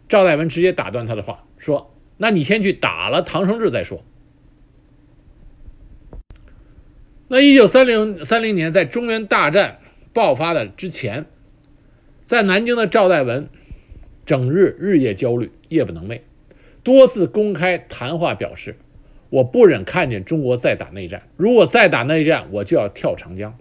[0.06, 4.04] 赵代文直接打断他的话，说：“那你先去打了唐生智再说。”
[7.28, 9.78] 那一九三零三零年，在中原大战
[10.12, 11.26] 爆发的之前，
[12.24, 13.48] 在南京的赵代文，
[14.26, 16.20] 整日日夜焦虑，夜不能寐，
[16.82, 18.76] 多次公开谈话表示
[19.30, 23.56] ：“我不忍看见中国再打内战，如果再打内战，我就要跳长江。”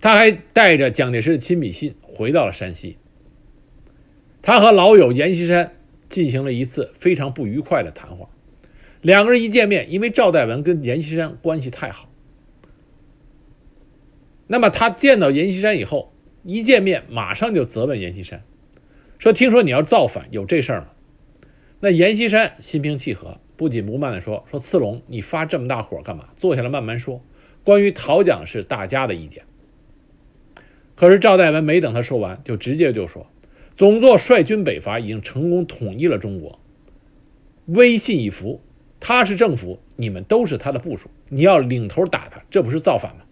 [0.00, 2.96] 他还带着蒋介石的亲笔信回到了山西。
[4.42, 5.72] 他和老友阎锡山
[6.08, 8.28] 进行了一次非常不愉快的谈话。
[9.02, 12.09] 两个人一见面，因为赵代文跟阎锡山关系太好，
[14.52, 18.42] 那么他见到阎锡山以后，一见面马上就责问阎锡山，
[19.20, 20.88] 说：“听说你要造反，有这事儿吗？”
[21.78, 26.30] 那阎锡山心平气和，不紧不慢地说：“说次龙，你发这么大火干嘛？
[26.36, 27.22] 坐下来慢慢说。
[27.62, 29.44] 关于讨蒋是大家的意见。”
[30.96, 33.28] 可是赵代文没等他说完，就直接就说
[33.78, 36.58] ：“总座率军北伐，已经成功统一了中国，
[37.66, 38.60] 威信已服。”
[38.98, 43.22] 他是政府，你们都是他的部属，你要领头打他，这不是造反吗？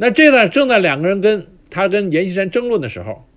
[0.00, 3.28] 那这呢，正在两个人跟他跟阎锡山争论的时候，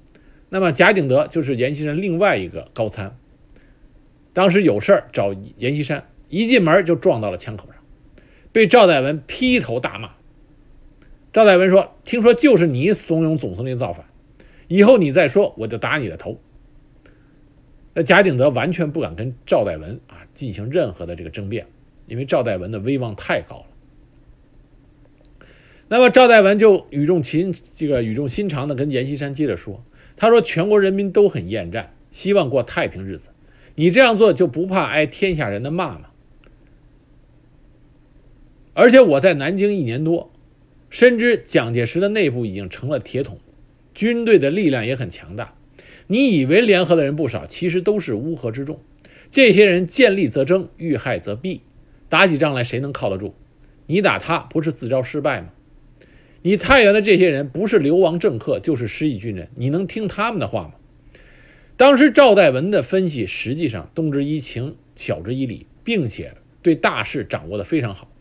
[0.47, 3.17] 那么贾景德就是阎锡山另外一个高参，
[4.31, 7.81] 当时有事儿找阎锡山，一进门就撞到了枪口上，
[8.51, 10.11] 被赵代文劈头大骂。
[11.33, 14.05] 赵代文说：“听说就是你怂恿总司令造反，
[14.67, 16.39] 以后你再说，我就打你的头。”
[17.95, 21.65] 那贾景德完全不敢跟赵代文啊进行任何的这个争辩，
[22.05, 23.65] 因为赵代文的威望太高了。
[25.91, 29.83] 那么赵代文就语重心这个语重心长的跟阎锡山接着说
[30.15, 33.27] ：“他说全国人民都很厌战，希望过太平日子，
[33.75, 36.03] 你这样做就不怕挨天下人的骂吗？
[38.73, 40.31] 而且我在南京一年多，
[40.89, 43.39] 深知蒋介石的内部已经成了铁桶，
[43.93, 45.55] 军队的力量也很强大。”
[46.07, 48.79] 你以为联合的人不少，其实都是乌合之众。
[49.29, 51.59] 这些人见利则争，遇害则避，
[52.07, 53.33] 打起仗来谁能靠得住？
[53.87, 55.49] 你打他不是自招失败吗？
[56.41, 60.73] 你太原的这些人不是流亡政客，就是失意军人，你能听他们的话吗？
[61.77, 68.11] 当时赵代文的分析实际上动之以情，晓之以理，并且对大势掌握的非常好。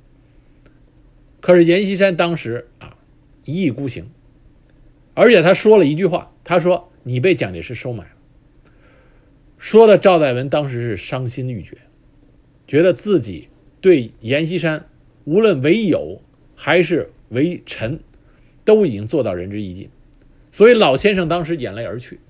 [1.41, 2.97] 可是阎锡山当时啊
[3.45, 4.11] 一意孤行，
[5.15, 6.87] 而且他说了一句话，他说。
[7.03, 8.11] 你被蒋介石收买了，
[9.57, 11.79] 说的赵代文当时是伤心欲绝，
[12.69, 13.49] 觉得自己
[13.81, 14.85] 对阎锡山
[15.25, 16.21] 无论为友
[16.55, 18.01] 还是为臣，
[18.71, 19.91] 都已经做到仁至义尽，
[20.53, 22.21] 所以老先生当时眼泪而去。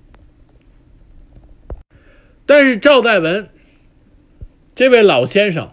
[2.47, 3.49] 但是赵代文
[4.73, 5.69] 这位老先生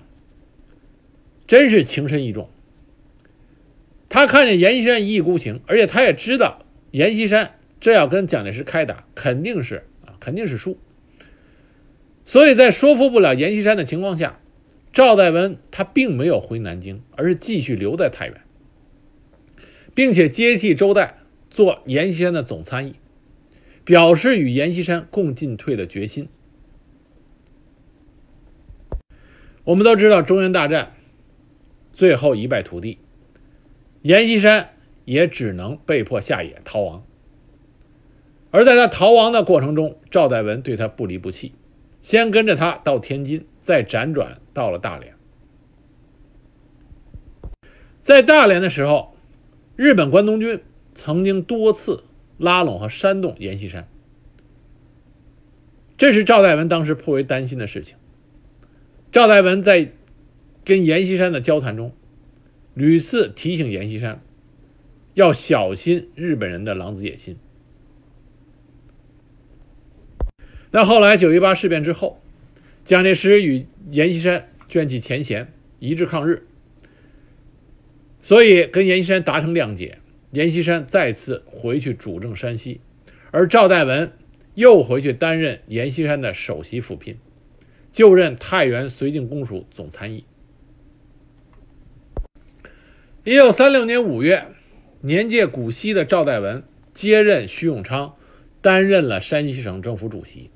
[1.47, 2.51] 真是情深意重，
[4.11, 7.55] 他看见阎锡山一意孤行，而且他也知道阎锡山。
[7.81, 10.77] 这要跟蒋介石开打，肯定是啊，肯定是输。
[12.27, 14.39] 所以在说服不了阎锡山的情况下，
[14.93, 18.43] 赵代文他并没有回南京，而是继续留在太原，
[19.99, 21.19] 并且接替周代
[21.51, 22.95] 做阎锡山的总参议，
[23.85, 26.29] 表示与阎锡山共进退的决心。
[29.65, 30.93] 我们都知道中原大战
[31.93, 32.99] 最后一败涂地，
[34.03, 34.71] 阎锡山
[35.05, 37.05] 也只能被迫下野逃亡。
[38.53, 41.55] 而在他逃亡的过程中，赵代文对他不离不弃，
[42.03, 45.15] 先跟着他到天津，再辗转到了大连。
[48.01, 49.17] 在大连的时候，
[49.79, 50.61] 日本关东军
[50.97, 52.03] 曾经多次
[52.37, 53.87] 拉拢和煽动阎锡山，
[55.97, 57.95] 这是赵代文当时颇为担心的事情。
[59.13, 59.93] 赵代文在
[60.65, 61.93] 跟阎锡山的交谈中，
[62.75, 64.21] 屡次提醒阎锡山
[65.15, 67.37] 要小心日本人的狼子野心。
[70.73, 72.21] 那后来九一八事变之后，
[72.85, 76.48] 蒋介石与阎锡山卷起前嫌，一致抗日，
[78.29, 80.01] 所以跟阎锡山达成谅解。
[80.33, 82.83] 阎锡山再次回去主政山西，
[83.31, 84.13] 而赵代文
[84.53, 87.17] 又回去担任阎锡山的首席辅聘，
[87.91, 90.27] 就任太原绥靖公署总参议。
[93.25, 94.49] 一九三六年五月，
[95.01, 96.63] 年届古稀的赵代文
[96.93, 98.17] 接任徐永昌，
[98.61, 100.51] 担任了山西省政府主席。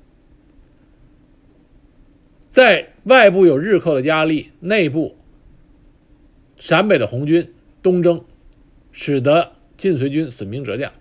[2.49, 5.17] 在外部有日寇的压力，内部
[6.55, 7.51] 陕北的红军
[7.83, 8.25] 东征，
[8.91, 10.93] 使得晋绥军损兵折将。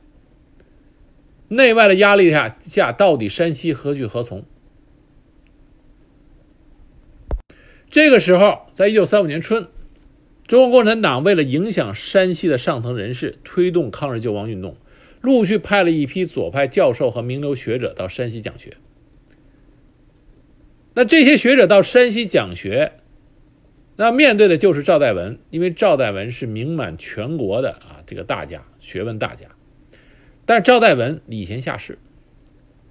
[1.48, 4.44] 内外的压力下下，到底山西何去何从？
[7.90, 9.68] 这个时候，在一九三五年春，
[10.46, 14.76] 中国共产党为了影响山西的上层人士，推动抗日救亡运动，
[15.20, 18.78] 陆续派了一批左派教授和名流学者到山西讲学。
[20.94, 22.92] 那这些学者到山西讲学，
[24.02, 29.46] 那面对的就是赵代文，因为赵代文是名满全国的啊这个大家，学问大家。
[30.44, 32.00] 但赵代文礼贤下士，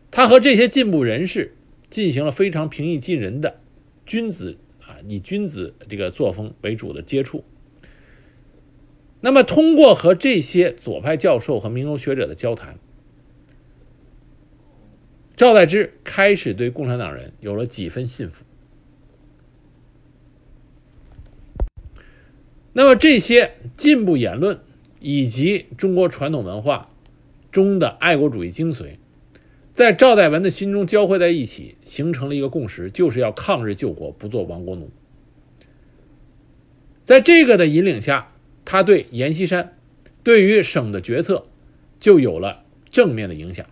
[0.10, 1.54] 他和这些进步人士
[1.90, 3.60] 进行了非常平易近人的
[4.06, 7.44] 君子啊以君子这个作风为主的接触。
[9.20, 12.80] 那么，通过和这些左派教授和名流学者的交谈，
[15.36, 18.46] 赵代之开始对共产党人有了几分信服。
[22.74, 24.60] 那么，这些进步言论
[25.00, 26.90] 以及中国传统文化
[27.52, 28.98] 中的爱国主义精髓，
[29.74, 34.90] 在赵代文的心中交汇在一起，形成了一个共识，就是要抗日救国，不做亡国奴。
[37.06, 38.28] 在这个的引领下。
[38.64, 39.76] 他对阎锡山，
[40.24, 41.48] 对于省的决策，
[42.00, 43.66] 就有了正面的影响。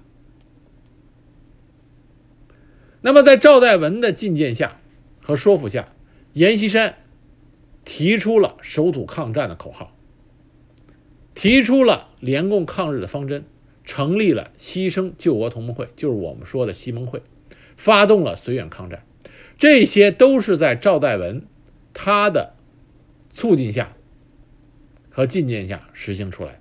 [3.00, 4.82] 那么，在赵代文的进谏下
[5.22, 5.90] 和说服下，
[6.34, 6.96] 阎锡山
[7.90, 9.96] 提出了守土抗战的口号，
[11.34, 13.44] 提出了联共抗日的方针，
[13.84, 17.24] 成立了牺牲救国同盟会，就是我们说的西盟会，
[17.78, 19.04] 发动了绥远抗战，
[19.58, 21.48] 这些都是在赵代文
[21.96, 22.54] 他的
[23.34, 23.96] 促进下。
[25.12, 26.60] 和进谏下实行出来的。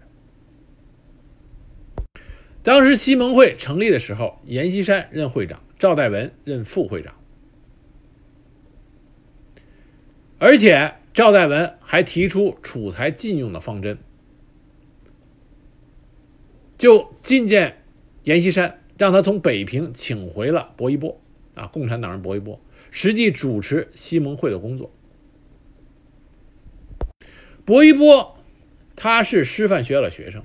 [2.65, 7.15] 当时西盟会成立的时候，阎锡山任会长，赵代文任副会长，
[10.39, 13.99] 而且赵代文还提出储才禁用的方针，
[16.79, 17.83] 就进见
[18.25, 21.21] 阎锡山，让他从北平请回了薄一波
[21.55, 24.91] 啊，共产党人薄一波，实际主持西盟会的工作。
[27.65, 28.35] 薄一波。
[29.01, 30.43] 他是师范学校的学生，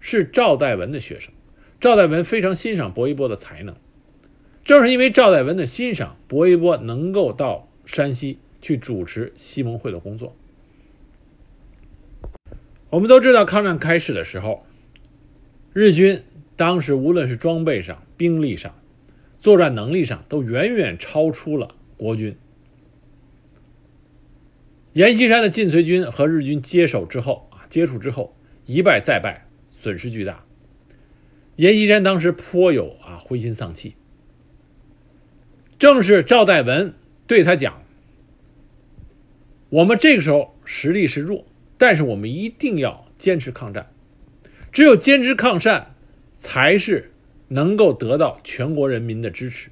[0.00, 1.32] 是赵代文的学生。
[1.80, 3.76] 赵代文非常欣赏薄一波的才能，
[4.64, 10.34] 正是因为赵代文的欣赏，薄一波能够到山西去主持西盟会的工作。
[12.90, 14.66] 我们都知道，抗战开始的时候，
[15.72, 16.24] 日军
[16.56, 18.74] 当时无论是装备上、兵力上、
[19.38, 22.36] 作战能力上，都远远超出了国军。
[24.94, 27.70] 阎锡山的晋绥军和日军接手之后啊。
[27.70, 29.46] 接触之后，一败再败，
[29.78, 30.44] 损失巨大。
[31.54, 33.94] 阎锡山当时颇有啊灰心丧气。
[35.78, 36.94] 正是赵代文
[37.28, 37.82] 对他讲
[39.68, 41.44] ：“我们这个时候实力是弱，
[41.78, 43.90] 但是我们一定要坚持抗战。
[44.72, 45.94] 只有坚持抗战，
[46.36, 47.12] 才是
[47.48, 49.70] 能够得到全国人民的支持。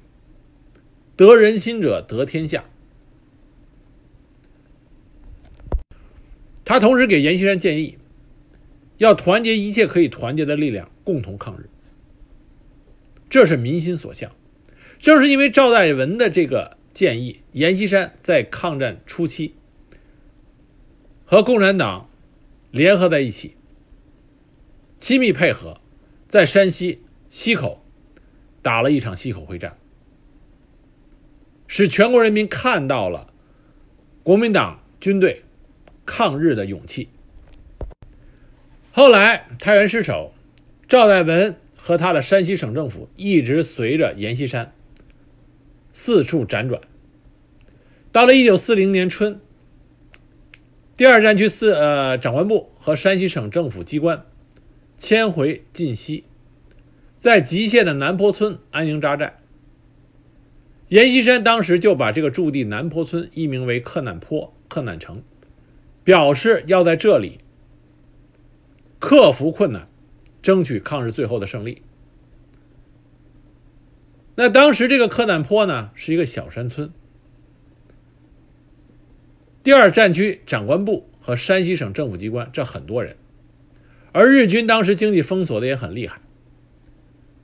[1.15, 2.65] 得人心者得天下。”
[6.65, 7.99] 他同时给阎锡山建议，
[8.97, 11.69] 要团结一切可以团结的力量，共同抗日。
[13.29, 14.31] 这是民心所向。
[14.99, 19.53] 正是因为赵代文的这个建议，阎锡山在抗战初期
[21.25, 22.09] 和共产党
[22.71, 23.55] 联合在一起，
[24.99, 25.79] 亲密配合，
[26.27, 27.83] 在山西西口
[28.61, 29.77] 打了一场西口会战，
[31.67, 33.33] 使全国人民看到了
[34.23, 35.41] 国民党军队。
[36.07, 37.09] 抗日的勇气。
[38.91, 40.35] 后来太原失守，
[40.87, 44.71] 赵代文和他的山西省政府一直随着阎锡山
[45.93, 46.79] 四处辗转。
[48.11, 49.41] 到了一九四零年春，
[50.97, 54.25] 第二战区四呃长官部和山西省政府机关
[54.97, 56.23] 迁回晋西，
[57.17, 59.37] 在吉县的南坡村安营扎寨。
[60.87, 65.21] 阎锡山当时就把这个驻地南坡村易名为克难坡、克难城。
[66.05, 67.39] 表示要在这里
[68.99, 69.87] 克服困难，
[70.43, 71.81] 争取抗日最后的胜利。
[74.35, 76.93] 那当时这个克难坡呢，是一个小山村。
[79.65, 83.15] 第二战区长官部和山西省政府机关这很多人，
[84.11, 86.21] 而日军当时经济封锁的也很厉害，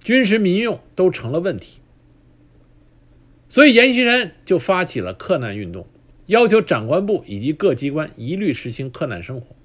[0.03, 1.81] 军食民用都成了问题，
[3.49, 5.87] 所以阎锡山就发起了克难运动。
[6.27, 9.55] 要求长官部以及各机关一律实行克难生活，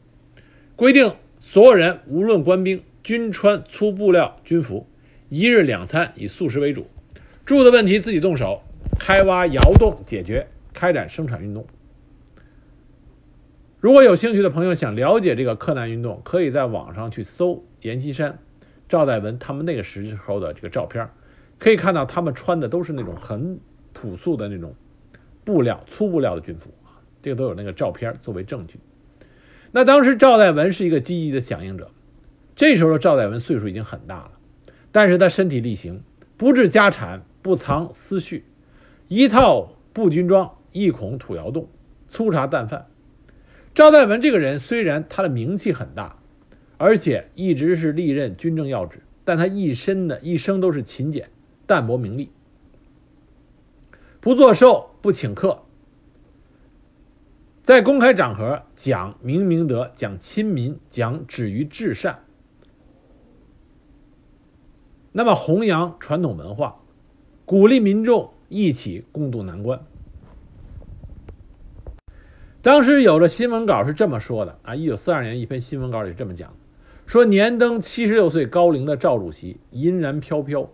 [0.76, 4.86] 规定所有人无论官兵均穿粗布料军服，
[5.28, 6.88] 一日两餐以素食为主，
[7.44, 8.62] 住的问题自己动手，
[8.98, 11.66] 开挖窑洞解决，开展生产运动。
[13.86, 18.40] 如果有兴趣的朋友想了解这个克难运动，可以在网上去搜阎锡山、
[18.88, 21.08] 赵代文他们那个时候的这个照片，
[21.60, 23.60] 可以看到他们穿的都是那种很
[23.92, 24.74] 朴素的那种。
[25.44, 28.80] 布料粗布料的军服啊，这个都有那个照片作为证据。
[29.70, 31.92] 那当时赵代文是一个积极的响应者，
[32.56, 34.32] 这时候的赵代文岁数已经很大了，
[34.90, 36.02] 但是他身体力行，
[36.36, 38.46] 不置家产，不藏私蓄，
[39.06, 41.68] 一套布军装，一孔土窑洞，
[42.08, 42.88] 粗茶淡饭。
[43.76, 46.18] 赵代文这个人虽然他的名气很大，
[46.78, 51.28] 而且一直是历任军政要职，但他一身的一生都是勤俭，
[51.66, 52.30] 淡泊名利，
[54.18, 55.60] 不做寿，不请客。
[57.64, 62.24] 在公开场合讲明明德，讲亲民，讲止于至善。
[65.12, 66.80] 那么弘扬传统文化，
[67.44, 69.84] 鼓励民众一起共度难关。
[72.66, 76.52] 当时有的新闻稿是这么说的啊，一九四二年一篇新闻稿里这么讲：
[77.06, 80.68] 说年登七十六岁高龄的赵主席银然飘飘，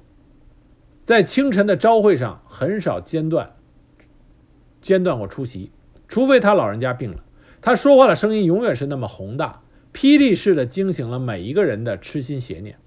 [1.04, 3.56] 在清晨的朝会上很少间断
[4.80, 5.70] 间断过出席。
[6.08, 7.22] 除非他老人家病了，
[7.60, 9.60] 他说话的声音永远是那么宏大，
[9.92, 12.78] 霹雳似的惊醒了每一个人的痴心邪念。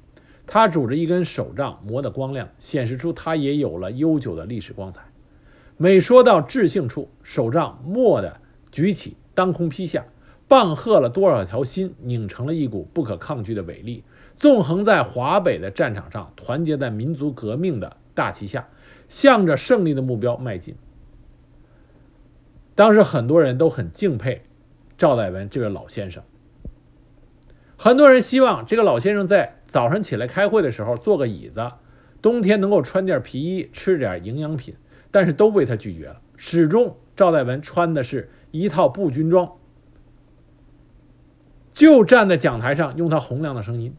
[0.47, 5.01] 他拄着一根手杖，磨得光亮，显示出他也有了悠久的历史光彩。
[5.77, 8.39] 每说到至兴处，手杖蓦地
[8.75, 10.03] 举起，当空劈下，
[10.49, 14.03] 棒喝了多少条心，拧成了一股不可抗拒的伟力，
[14.35, 18.67] 纵横在华北的战场上，团结在民族革命的大旗下，
[19.07, 20.75] 向着胜利的目标迈进。
[22.75, 24.41] 当时很多人都很敬佩
[24.97, 26.21] 赵代文这位老先生，
[27.77, 31.71] 很多人希望这个老先生在早上起来开会的时候坐个椅子，
[32.21, 34.75] 冬天能够穿件皮衣，吃点营养品，
[35.11, 36.19] 但是都被他拒绝了。
[36.35, 38.29] 始终赵代文穿的是
[38.61, 39.51] 一套布军装，
[41.73, 43.93] 就站在讲台上，用他洪亮的声音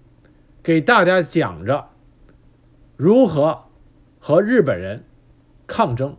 [0.62, 1.88] 给大家讲着
[2.96, 3.64] 如何
[4.18, 5.04] 和日本人
[5.66, 6.16] 抗争。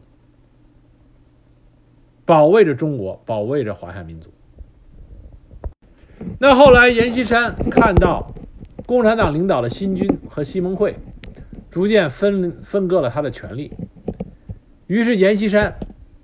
[2.25, 4.29] 保卫着中国，保卫着华夏民族。
[6.39, 8.33] 那后来，阎锡山看到
[8.85, 10.97] 共产党领导的新军和西盟会
[11.71, 13.71] 逐渐分分割了他的权力，
[14.87, 15.79] 于是阎锡山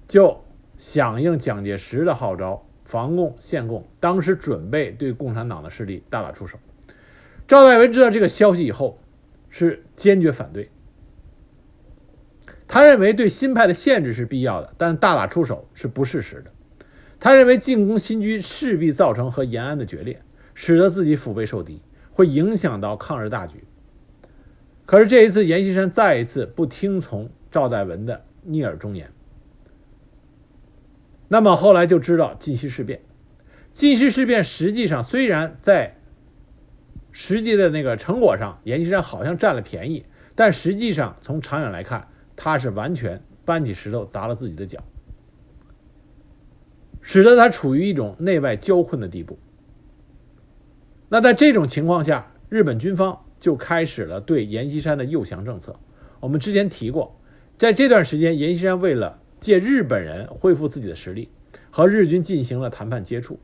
[0.08, 0.43] 就
[0.84, 6.60] 响应蒋介石的号召，防共限共，当时准备对共产党的势力大打出手。
[7.48, 9.00] 赵代文知道这个消息以后，
[9.50, 10.70] 是坚决反对。
[12.68, 16.52] 他认为对新派的限制是必要的，但大打出手是不事实的。
[17.18, 20.22] 他认为进攻新军势必造成和延安的决裂，
[20.54, 21.82] 使得自己腹背受敌，
[22.12, 23.64] 会影响到抗日大局。
[24.86, 29.13] 可是这一次，阎锡山再一次不听从赵代文的逆耳忠言。
[31.34, 33.02] 那么后来就知道晋西事变。
[33.72, 35.96] 晋西事变实际上虽然在
[37.12, 40.06] 实际的那个成果上，阎锡山好像占了便宜，
[40.36, 44.84] 但实际上从长远来看，他是完全搬起石头砸了自己的脚，
[47.02, 49.40] 使得他处于一种内外交困的地步。
[51.10, 55.80] 那在这种情况下，日本军方就开始了对阎锡山的诱降政策。
[56.20, 57.20] 我们之前提过，
[57.58, 61.30] 在这段时间，阎锡山为了借日本人恢复自己的实力，
[61.70, 63.40] 和日军进行了谈判接触。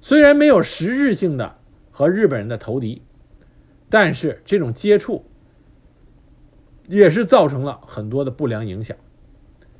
[0.00, 1.58] 虽然没有实质性的
[1.90, 3.02] 和日本人的投敌，
[3.88, 5.26] 但是这种接触。
[6.86, 8.96] 也是造成了很多的不良影响，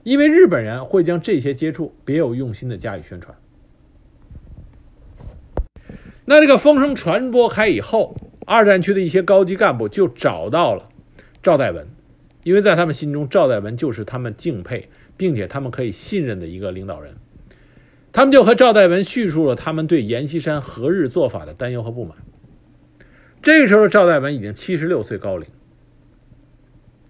[0.05, 3.37] 因为日本人会将这些接触别有用心的加以宣传。
[6.25, 8.15] 那这个风声传播开以后，
[8.47, 10.89] 二战区的一些高级干部就找到了
[11.43, 11.89] 赵代文，
[12.43, 17.15] 因为在他们心中，赵代文就是他们敬佩并且他们可以信任的一个领导人。
[18.13, 22.17] 他们就和赵代文叙述了他们对阎锡山何日做法的担忧和不满。
[23.43, 25.47] 这个时候，赵代文已经七十六岁高龄。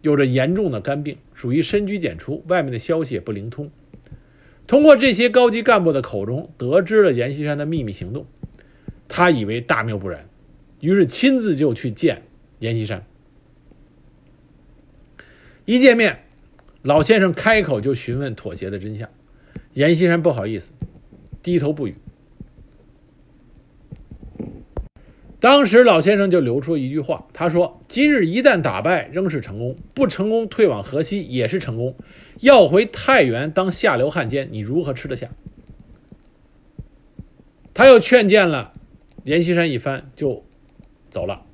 [0.02, 3.70] 有着严重的肝病，属于深居简出，外面的消息也不灵通。
[4.66, 8.26] 通过这些高级干部的口中得知了阎锡山的秘密行动，
[9.08, 10.28] 他以为大谬不然，
[10.80, 12.22] 于是亲自就去见
[12.60, 13.04] 阎锡山。
[15.64, 16.20] 一见面，
[16.82, 19.08] 老先生开口就询问妥协的真相，
[19.74, 20.70] 阎锡山不好意思，
[21.42, 21.94] 低头不语。
[25.38, 31.96] 当时老先生就留出一句话，他说：“今日一旦打败，仍是成功；不成功，退往河西也是成功。
[32.40, 35.30] 要回太原当下流汉奸，你如何吃得下？”
[37.72, 38.74] 他又劝谏了
[39.24, 40.44] 阎锡山一番，就
[41.10, 41.46] 走了。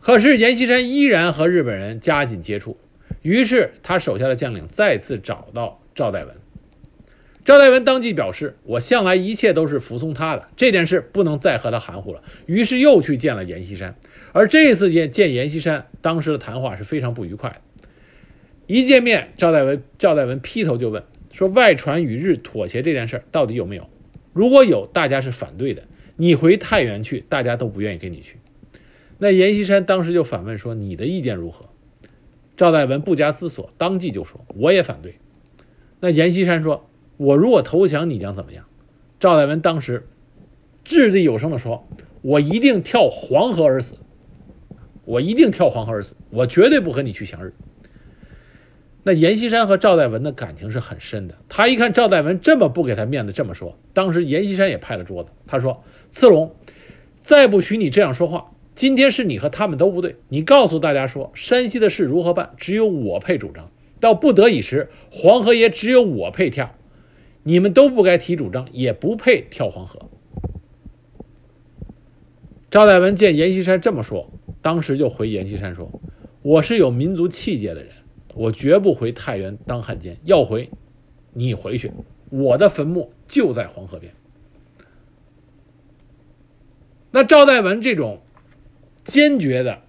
[0.00, 2.76] 可是阎锡山依然和日本人加紧接触，
[3.28, 6.34] 于是他手下的将领再次找到赵代文。
[7.44, 13.96] 赵代文当即表示：“我向来一切都是服从他的，这件事不能再和他含糊了。”于是又去见了阎锡山。
[14.32, 17.56] 而这次见见阎锡山，当时的谈话是非常不愉快的。
[18.66, 21.04] 一见面，赵代文赵代文劈头就问
[21.34, 23.90] ：“说外传与日妥协这件事到底有没有？
[24.32, 25.82] 如果有，大家是反对的。
[26.16, 28.36] 你回太原去，大家都不愿意跟你去。
[29.18, 31.66] 那阎锡山当时就反问说：“你的意见如何？”
[32.58, 35.14] 赵代文不加思索，当即就说：“我也反对。”
[36.00, 38.66] 那阎锡山说：“我如果投降，你将怎么样？”
[39.20, 40.08] 赵代文当时
[40.84, 41.88] 掷地有声地说
[42.20, 43.94] ：“我一定跳黄河而死，
[45.04, 47.54] 我一定跳黄河而死，我绝对不和你去降日。”
[49.04, 51.36] 那阎锡山和赵代文的感情是很深的。
[51.48, 56.56] 他一看赵代文这么不给他面子，这么说，当时阎锡山也拍了桌子，他说：“次龙，
[57.22, 58.50] 再不许你这样说话。
[58.78, 62.54] 今天是你和他们都不对，你告诉大家说，山西的事如何办？
[62.58, 63.72] 只有我配主张。
[63.98, 66.72] 到不得已时，黄河也只有我配跳。
[67.42, 70.08] 你们都不该提主张，也不配跳黄河。”
[72.70, 74.30] 赵代文见阎锡山这么说，
[74.62, 76.00] 当时就回阎锡山说
[76.42, 77.90] ：“我是有民族气节的人。”
[78.36, 80.70] 我绝不回太原当汉奸，要回，
[81.32, 81.90] 你回去，
[82.30, 84.12] 我的坟墓就在黄河边。
[87.10, 88.20] 那赵代文这种
[89.08, 89.80] 坚决的，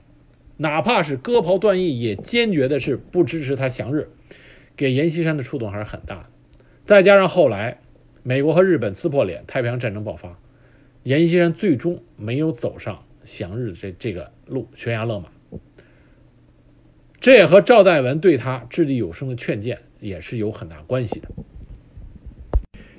[0.55, 4.07] 哪怕是割袍断义，也坚决的是不支持他降日，
[4.77, 6.25] 给阎锡山的触动还是很大的。
[6.85, 7.79] 再加上后来
[8.23, 10.39] 美国和日本撕破脸，太平洋战争爆发，
[11.03, 15.27] 阎锡山最终没有走上降日这这个路，悬崖勒马。
[17.19, 21.27] 这也和赵代文对他掷地有声的劝谏也是有很大关系的。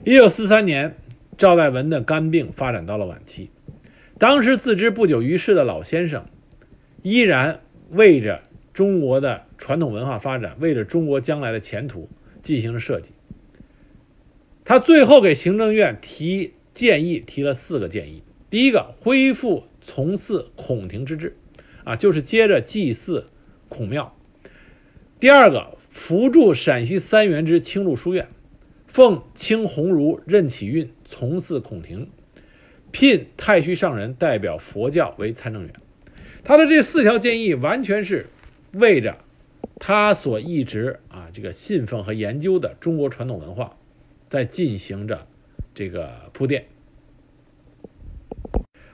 [0.05, 0.97] 一九四三年，
[1.39, 3.49] 赵代文的肝病发展到了晚期，
[4.21, 6.27] 当时自知不久于世的老先生，
[7.03, 8.43] 依然为着
[8.75, 12.11] 中国的传统文化发展，为着中国将来的前途
[12.43, 13.09] 进行了设计。
[14.63, 21.35] 他最后给行政院提建议，提了四个建议：第一个，恢复从祀孔庭之制，
[21.85, 23.27] 啊，就是接着祭祀。
[23.71, 24.15] 孔庙，
[25.21, 28.27] 第二个扶助陕西三原之清路书院，
[28.89, 32.09] 奉清鸿儒任启运从祀孔庭，
[32.93, 35.73] 聘太虚上人代表佛教为参政员。
[36.43, 38.27] 他的这四条建议完全是
[38.73, 39.19] 为着
[39.79, 43.77] 他所一直啊这个信奉和研究的中国传统文化，
[44.29, 45.27] 在进行着
[45.75, 46.67] 这个铺垫。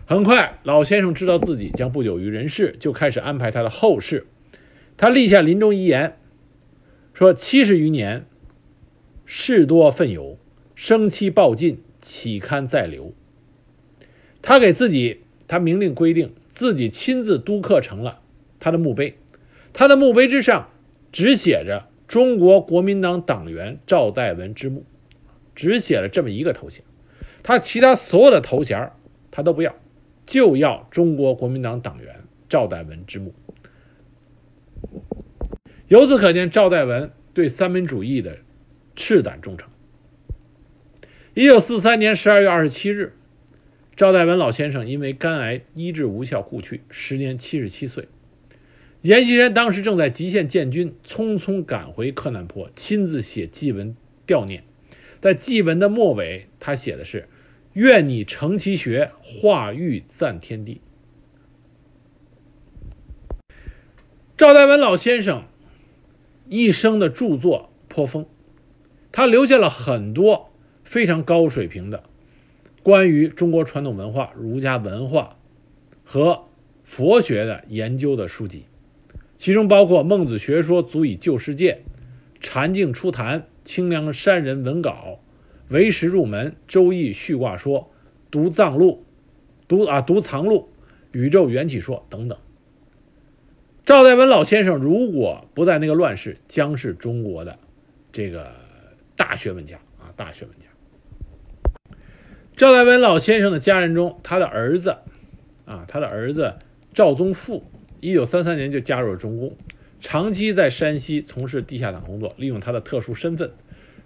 [0.06, 4.26] 很快，老先生知道自己将不久于人世，就开始安排他的后事。
[4.96, 6.16] 他立下临终遗言，
[7.12, 8.24] 说：“七十余年，
[9.24, 10.38] 事多愤尤，
[10.76, 13.12] 生期报尽，岂堪再留？”
[14.46, 18.20] 他给自己，他明令规定，自己亲自督刻成了
[18.60, 19.18] 他的墓碑。
[19.72, 20.70] 他的墓碑之上
[21.10, 24.84] 只写着“中国国民党党员赵代文之墓”，
[25.56, 26.84] 只写了这么一个头衔。
[27.42, 28.92] 他其他所有的头衔
[29.32, 29.74] 他都不要，
[30.26, 33.34] 就要“中国国民党党员赵代文之墓”。
[35.88, 38.36] 由此可见，赵代文对三民主义的
[38.94, 39.68] 赤胆忠诚。
[41.34, 43.15] 一九四三年十二月二十七日，
[43.96, 48.08] 赵代文老先生因为肝癌医治无效故去，时年七十七岁。
[49.00, 54.64] 阎锡山当时正在极限建军，匆匆赶回克难坡，亲自写祭文悼念。
[55.22, 57.26] 在祭文的末尾，他写的是
[57.72, 60.82] ：“愿你成其学，化育赞天地。”
[64.36, 65.44] 赵代文老先生
[66.50, 68.26] 一生的著作颇丰，
[69.10, 70.52] 他留下了很多
[70.84, 72.04] 非常高水平的
[72.86, 75.36] 关于中国传统文化、儒家文化
[76.04, 76.44] 和
[76.84, 78.66] 佛学的研究的书籍，
[79.38, 81.72] 其中包括《孟子学说足以救世界》
[82.40, 85.18] 《禅境初谈》《清凉山人文稿》
[85.74, 87.80] 《为时入门》《周易序卦说》
[88.30, 88.92] 《读藏录》
[89.66, 90.68] 《读啊读藏录》
[91.18, 92.38] 《宇宙缘起说》等等。
[93.84, 97.58] 赵代文老先生如果不在那个乱世，将是中国的
[98.12, 98.52] 这个
[99.16, 100.65] 大学问家啊，大学问家。
[102.56, 104.96] 赵代文老先生的家人中，他的儿子
[105.66, 106.54] 啊，他的儿子
[106.94, 107.64] 赵宗富，
[108.00, 109.58] 一九三三年就加入了中共，
[110.00, 113.50] 长期在山西从事地下党工作，利用他的特殊身份，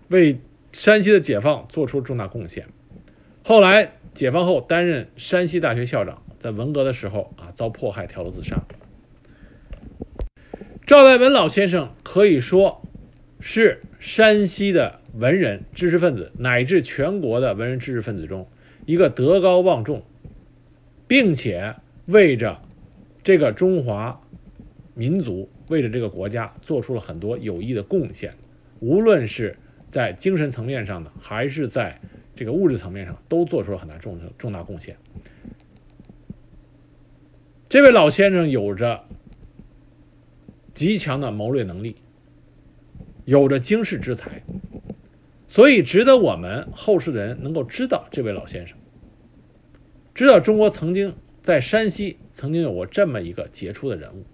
[0.09, 0.41] 为
[0.73, 2.67] 山西的解放做出重大贡献。
[3.45, 8.65] 后来解放后，担任山西大学校长，在文革的时候啊，遭迫害，跳楼自杀。
[10.89, 12.83] 赵代文老先生可以说
[13.39, 18.47] 是山西的文人知识分子，乃至全国的文人知识分子中
[18.87, 20.03] 一个德高望重，
[21.07, 21.75] 并且
[22.07, 22.61] 为着
[23.23, 24.21] 这个中华
[24.95, 28.35] 民族、为着这个国家做出了很多有益的贡献。
[28.81, 29.57] 无论是
[29.91, 32.01] 在精神层面上的，还是在
[32.35, 34.97] 这个物质层面上，都做出了很大重重大贡献。
[37.69, 39.05] 这位老先生有着。
[40.73, 41.97] 极强的谋略能力，
[43.27, 44.43] 有着经世之才，
[45.51, 48.79] 所以值得我们后世的人能够知道这位老先生，
[50.15, 54.25] 知道中国曾经在山西曾经有过这么一个杰出的人物。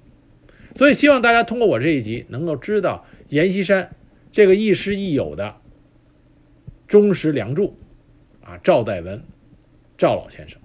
[0.75, 3.97] 所以希望大家通过我这一集能够知道阎锡山
[4.31, 5.57] 这个亦师亦友的
[6.87, 7.79] 忠实梁祝
[8.43, 9.23] 啊赵代文
[9.97, 10.61] 赵老先生。